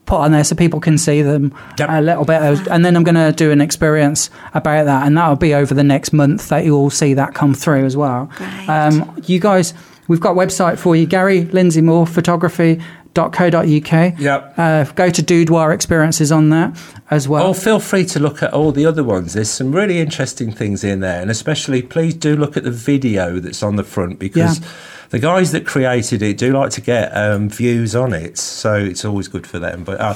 Put 0.06 0.16
on 0.20 0.32
there 0.32 0.44
so 0.44 0.54
people 0.56 0.80
can 0.80 0.98
see 0.98 1.20
them 1.22 1.52
Yep. 1.78 1.88
a 1.90 2.00
little 2.00 2.24
bit, 2.24 2.40
and 2.68 2.84
then 2.84 2.96
I'm 2.96 3.02
going 3.04 3.16
to 3.16 3.32
do 3.32 3.50
an 3.50 3.60
experience 3.60 4.30
about 4.54 4.84
that, 4.86 5.06
and 5.06 5.16
that'll 5.16 5.36
be 5.36 5.52
over 5.54 5.74
the 5.74 5.82
next 5.84 6.12
month 6.12 6.48
that 6.48 6.64
you'll 6.64 6.90
see 6.90 7.14
that 7.14 7.34
come 7.34 7.54
through 7.54 7.84
as 7.84 7.96
well. 7.96 8.30
Great. 8.36 8.68
Um, 8.68 9.20
you 9.26 9.40
guys, 9.40 9.74
we've 10.08 10.20
got 10.20 10.32
a 10.32 10.34
website 10.34 10.78
for 10.78 10.94
you, 10.96 11.06
Gary 11.06 11.42
Lindsay 11.46 11.80
Moore 11.82 12.06
Photography. 12.06 12.80
Photography.co.uk. 13.16 14.18
Yep. 14.20 14.54
Uh, 14.58 14.84
go 14.94 15.08
to 15.08 15.22
Dudoir 15.22 15.72
Experiences 15.74 16.30
on 16.30 16.50
that 16.50 16.76
as 17.10 17.26
well. 17.26 17.46
Oh, 17.46 17.52
feel 17.54 17.80
free 17.80 18.04
to 18.04 18.20
look 18.20 18.42
at 18.42 18.52
all 18.52 18.72
the 18.72 18.84
other 18.84 19.02
ones. 19.02 19.32
There's 19.32 19.48
some 19.48 19.72
really 19.72 19.98
interesting 20.00 20.52
things 20.52 20.84
in 20.84 21.00
there, 21.00 21.22
and 21.22 21.30
especially 21.30 21.80
please 21.80 22.12
do 22.14 22.36
look 22.36 22.58
at 22.58 22.64
the 22.64 22.70
video 22.70 23.40
that's 23.40 23.62
on 23.62 23.76
the 23.76 23.84
front 23.84 24.18
because 24.18 24.60
Yeah. 24.60 24.66
The 25.10 25.18
guys 25.18 25.52
that 25.52 25.64
created 25.66 26.22
it 26.22 26.36
do 26.38 26.52
like 26.52 26.70
to 26.72 26.80
get 26.80 27.10
um, 27.16 27.48
views 27.48 27.94
on 27.94 28.12
it, 28.12 28.38
so 28.38 28.74
it's 28.74 29.04
always 29.04 29.28
good 29.28 29.46
for 29.46 29.58
them. 29.58 29.84
But 29.84 30.00
uh, 30.00 30.14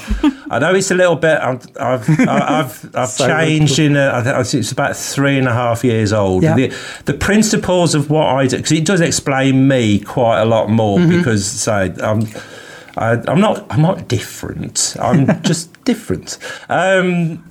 I 0.51 0.59
know 0.59 0.75
it's 0.75 0.91
a 0.91 0.95
little 0.95 1.17
bit. 1.17 1.39
I've 1.41 1.65
I've 1.79 2.09
I've, 2.29 2.91
I've 2.97 3.09
So 3.09 3.27
changed 3.27 3.79
in. 3.79 3.97
A, 3.97 4.11
I 4.15 4.43
think 4.43 4.61
it's 4.63 4.73
about 4.73 4.97
three 4.97 5.39
and 5.39 5.47
a 5.49 5.53
half 5.53 5.85
years 5.85 6.13
old. 6.13 6.43
Yeah. 6.43 6.55
The, 6.57 6.75
the 7.05 7.15
principles 7.15 7.95
of 7.95 8.11
what 8.11 8.27
I 8.27 8.47
do 8.47 8.57
because 8.57 8.73
it 8.73 8.85
does 8.85 9.01
explain 9.01 9.69
me 9.69 10.01
quite 10.01 10.41
a 10.41 10.45
lot 10.45 10.69
more 10.71 10.99
Mm-hmm. 10.99 11.19
because 11.19 11.47
say 11.47 11.95
I'm. 12.03 12.27
I, 12.97 13.13
I'm 13.29 13.41
not. 13.41 13.65
I'm 13.71 13.81
not 13.83 14.09
different. 14.09 14.97
I'm 15.01 15.41
just 15.43 15.73
different. 15.85 16.37
Um, 16.69 17.45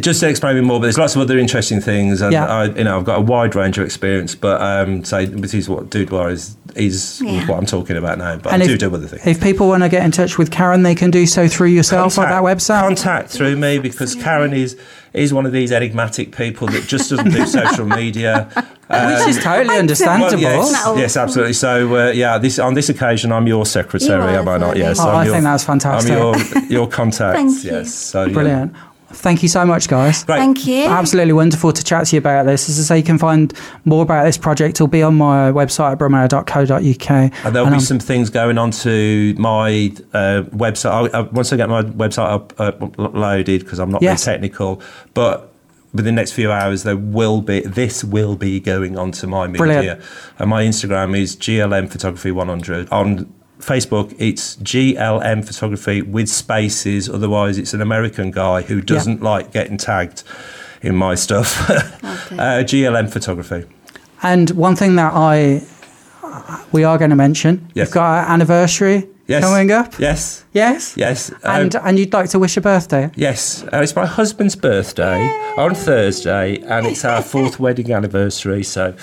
just 0.00 0.20
to 0.20 0.28
explain 0.28 0.54
me 0.56 0.60
more, 0.62 0.78
but 0.80 0.84
there's 0.84 0.98
lots 0.98 1.14
of 1.14 1.20
other 1.22 1.38
interesting 1.38 1.80
things, 1.80 2.20
and 2.20 2.32
Yeah. 2.32 2.46
I, 2.46 2.64
you 2.66 2.84
know, 2.84 2.98
I've 2.98 3.04
got 3.04 3.18
a 3.18 3.22
wide 3.22 3.54
range 3.54 3.78
of 3.78 3.84
experience. 3.84 4.34
But 4.34 4.60
um, 4.60 5.04
say 5.04 5.26
this 5.26 5.54
is 5.54 5.68
what 5.68 5.90
Dudoir 5.90 6.30
is 6.32 6.56
is 6.74 7.20
Yeah. 7.22 7.46
what 7.46 7.58
I'm 7.58 7.66
talking 7.66 7.96
about 7.96 8.18
now. 8.18 8.36
But 8.36 8.52
And 8.52 8.62
I 8.62 8.66
if- 8.66 8.72
do 8.72 8.88
do 8.88 8.94
other 8.94 9.06
things. 9.06 9.26
if 9.26 9.40
people 9.40 9.68
want 9.68 9.82
to 9.84 9.88
get 9.88 10.04
in 10.04 10.10
touch 10.10 10.38
with 10.38 10.50
Karen, 10.50 10.82
they 10.82 10.94
can 10.94 11.10
do 11.10 11.24
so 11.26 11.46
through 11.46 11.68
yourself 11.68 12.18
on 12.18 12.28
that 12.28 12.42
website. 12.42 12.80
Contact 12.80 13.30
through 13.30 13.56
me 13.56 13.78
because 13.78 14.14
Karen 14.14 14.52
is 14.52 14.76
is 15.12 15.32
one 15.32 15.46
of 15.46 15.52
these 15.52 15.70
enigmatic 15.70 16.34
people 16.36 16.66
that 16.66 16.84
just 16.88 17.10
doesn't 17.10 17.30
do 17.30 17.46
social 17.46 17.84
media. 17.86 18.48
Which 18.90 19.28
is 19.28 19.38
totally 19.42 19.68
Well, 19.68 19.78
understandable. 19.78 20.40
yes, 20.40 20.82
yes, 20.96 21.16
absolutely. 21.16 21.54
So, 21.54 21.96
uh, 21.96 22.10
yeah, 22.10 22.36
this 22.38 22.58
on 22.58 22.74
this 22.74 22.88
occasion, 22.90 23.32
I'm 23.32 23.46
your 23.46 23.64
secretary, 23.64 24.20
You 24.32 24.38
are, 24.38 24.40
am 24.40 24.48
I 24.48 24.58
not? 24.58 24.76
Yes, 24.76 24.98
Oh, 25.00 25.08
I'm 25.08 25.16
I 25.16 25.24
your, 25.24 25.32
think 25.34 25.44
that's 25.44 25.64
fantastic. 25.64 26.12
I'm 26.12 26.18
your 26.18 26.62
your 26.68 26.88
contact. 26.88 27.36
Thank 27.38 27.64
you. 27.64 27.70
yes, 27.70 27.94
so 27.94 28.24
yeah. 28.26 28.66
Brilliant. 29.14 29.22
Thank 29.22 29.42
you 29.42 29.48
so 29.48 29.64
much, 29.64 29.88
guys. 29.88 30.24
Great. 30.24 30.38
Thank 30.38 30.66
you. 30.66 30.84
Absolutely 30.86 31.32
wonderful 31.32 31.72
to 31.72 31.84
chat 31.84 32.06
to 32.06 32.16
you 32.16 32.18
about 32.18 32.46
this. 32.46 32.68
As 32.68 32.78
I 32.78 32.82
say, 32.82 32.98
you 32.98 33.04
can 33.04 33.18
find 33.18 33.52
more 33.84 34.02
about 34.02 34.24
this 34.24 34.38
project. 34.38 34.76
It'll 34.76 34.86
be 34.88 35.02
on 35.02 35.14
my 35.16 35.50
website 35.52 35.92
at 35.92 35.98
bromero.co.uk. 35.98 37.10
And 37.44 37.54
there'll 37.54 37.68
be 37.68 37.74
um, 37.74 37.80
some 37.80 37.98
things 37.98 38.30
going 38.30 38.58
on 38.58 38.70
to 38.72 39.34
my 39.38 39.92
uh, 40.12 40.42
website. 40.50 40.90
I'll, 40.90 41.16
uh, 41.16 41.28
once 41.32 41.52
I 41.52 41.56
get 41.56 41.68
my 41.68 41.82
website 41.82 42.28
up, 42.28 42.52
uh, 42.58 42.72
uploaded, 42.72 43.60
because 43.60 43.78
I'm 43.78 43.90
not 43.90 44.02
Yes. 44.02 44.24
very 44.24 44.36
technical, 44.36 44.82
but 45.14 45.50
within 45.92 46.14
the 46.14 46.20
next 46.20 46.32
few 46.32 46.50
hours, 46.50 46.82
there 46.82 46.96
will 46.96 47.40
be 47.40 47.60
this 47.60 48.02
will 48.04 48.36
be 48.36 48.60
going 48.60 48.98
on 48.98 49.12
to 49.12 49.26
my 49.26 49.46
media. 49.46 49.58
Brilliant. 49.58 50.00
And 50.38 50.50
my 50.50 50.64
Instagram 50.64 51.16
is 51.16 51.36
GLM 51.36 51.88
Photography 51.90 52.32
100. 52.32 52.88
On 52.90 53.32
Facebook, 53.60 54.14
it's 54.18 54.56
GLM 54.56 55.44
Photography 55.44 56.02
with 56.02 56.28
spaces. 56.28 57.08
Otherwise, 57.08 57.56
it's 57.58 57.72
an 57.74 57.80
American 57.80 58.30
guy 58.30 58.62
who 58.62 58.80
doesn't 58.80 59.22
like 59.22 59.52
getting 59.52 59.76
tagged 59.78 60.22
in 60.82 60.94
my 60.96 61.14
stuff. 61.14 61.70
uh, 61.70 62.62
GLM 62.64 63.10
Photography. 63.10 63.64
And 64.22 64.50
one 64.50 64.76
thing 64.76 64.96
that 64.96 65.12
I 65.14 65.62
we 66.72 66.82
are 66.84 66.98
going 66.98 67.10
to 67.10 67.16
mention, 67.16 67.68
Yes. 67.74 67.88
we've 67.88 67.94
got 67.94 68.04
our 68.06 68.24
anniversary 68.34 69.06
Yes. 69.26 69.42
coming 69.44 69.70
up. 69.70 69.98
Yes. 69.98 70.44
Yes. 70.52 70.94
Yes. 70.96 71.30
Uh, 71.30 71.36
And 71.44 71.74
and 71.76 71.98
you'd 71.98 72.12
like 72.12 72.28
to 72.30 72.38
wish 72.38 72.56
a 72.56 72.60
birthday. 72.60 73.10
Yes, 73.16 73.62
uh, 73.72 73.78
it's 73.82 73.94
my 73.96 74.04
husband's 74.06 74.56
birthday 74.56 75.20
on 75.56 75.74
Thursday, 75.74 76.58
and 76.66 76.86
it's 76.86 77.04
our 77.04 77.22
fourth 77.32 77.58
wedding 77.60 77.92
anniversary. 77.92 78.62
So, 78.64 78.94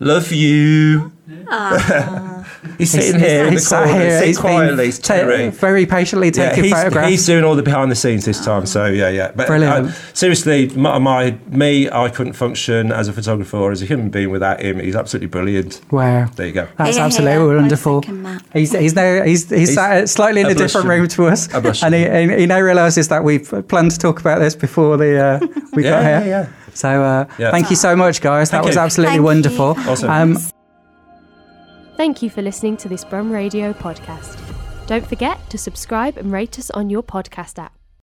love 0.00 0.32
you. 0.32 1.12
he's 2.78 2.90
sitting 2.90 3.20
here 3.20 3.40
in 3.42 3.46
the 3.46 3.50
He's 3.52 3.66
sat 3.68 3.84
corner, 3.84 4.00
here, 4.00 4.18
sit 4.18 4.26
he's 4.28 4.36
been 4.36 4.42
quietly, 4.42 4.92
ta- 4.92 5.50
very 5.50 5.86
patiently 5.86 6.26
Yeah, 6.28 6.48
taking 6.50 6.64
he's, 6.64 6.72
photographs. 6.72 7.08
he's 7.10 7.26
doing 7.26 7.44
all 7.44 7.54
the 7.56 7.62
behind 7.62 7.90
the 7.90 7.96
scenes 7.96 8.24
this 8.24 8.44
time. 8.44 8.66
So 8.66 8.86
yeah, 8.86 9.08
yeah. 9.08 9.32
But 9.34 9.46
Brilliant. 9.46 9.88
uh, 9.88 9.92
seriously, 10.12 10.68
my, 10.76 10.98
my 10.98 11.36
me, 11.48 11.90
I 11.90 12.08
couldn't 12.08 12.34
function 12.34 12.92
as 12.92 13.08
a 13.08 13.12
photographer 13.12 13.56
or 13.56 13.72
as 13.72 13.82
a 13.82 13.86
human 13.86 14.10
being 14.10 14.30
without 14.30 14.60
him. 14.60 14.78
He's 14.80 14.96
absolutely 14.96 15.28
brilliant. 15.28 15.80
wow. 15.90 16.26
There 16.36 16.46
you 16.46 16.52
go. 16.52 16.68
That's 16.76 16.96
Yeah, 16.96 17.02
yeah, 17.02 17.06
absolutely 17.06 17.32
I 17.52 17.56
wonderful. 17.60 18.02
He's 18.52 18.72
he's 18.72 18.94
now 18.94 19.22
he's 19.22 19.48
he's, 19.48 19.58
He's 19.68 19.74
sat 19.74 20.08
slightly 20.08 20.40
in 20.40 20.46
a 20.46 20.50
a 20.50 20.54
different 20.54 20.86
room 20.86 21.08
to 21.08 21.26
us, 21.26 21.48
and 21.82 21.94
he 21.94 22.04
and 22.06 22.30
he 22.32 22.46
now 22.46 22.60
realizes 22.60 23.08
that 23.08 23.24
we've 23.24 23.48
planned 23.68 23.90
to 23.92 23.98
talk 23.98 24.20
about 24.20 24.38
this 24.40 24.54
before 24.54 24.96
the 24.96 25.18
uh, 25.18 25.46
we 25.72 25.82
Yeah, 25.84 25.90
got 25.90 26.02
here. 26.02 26.10
yeah, 26.20 26.24
yeah. 26.42 26.48
So 26.74 27.02
uh, 27.02 27.26
Yeah. 27.38 27.50
thank 27.52 27.70
you 27.70 27.76
so 27.76 27.94
much, 27.94 28.20
guys. 28.20 28.50
That 28.50 28.58
Thank 28.58 28.66
was 28.66 28.76
absolutely 28.76 29.10
Thank 29.12 29.18
you. 29.20 29.24
wonderful. 29.24 29.76
Awesome. 29.88 30.10
Um, 30.10 30.38
Thank 31.96 32.22
you 32.22 32.30
for 32.30 32.42
listening 32.42 32.76
to 32.78 32.88
this 32.88 33.04
Brum 33.04 33.30
Radio 33.30 33.72
podcast. 33.72 34.36
Don't 34.86 35.06
forget 35.06 35.38
to 35.50 35.56
subscribe 35.56 36.16
and 36.18 36.32
rate 36.32 36.58
us 36.58 36.70
on 36.70 36.90
your 36.90 37.04
podcast 37.04 37.58
app. 37.58 37.83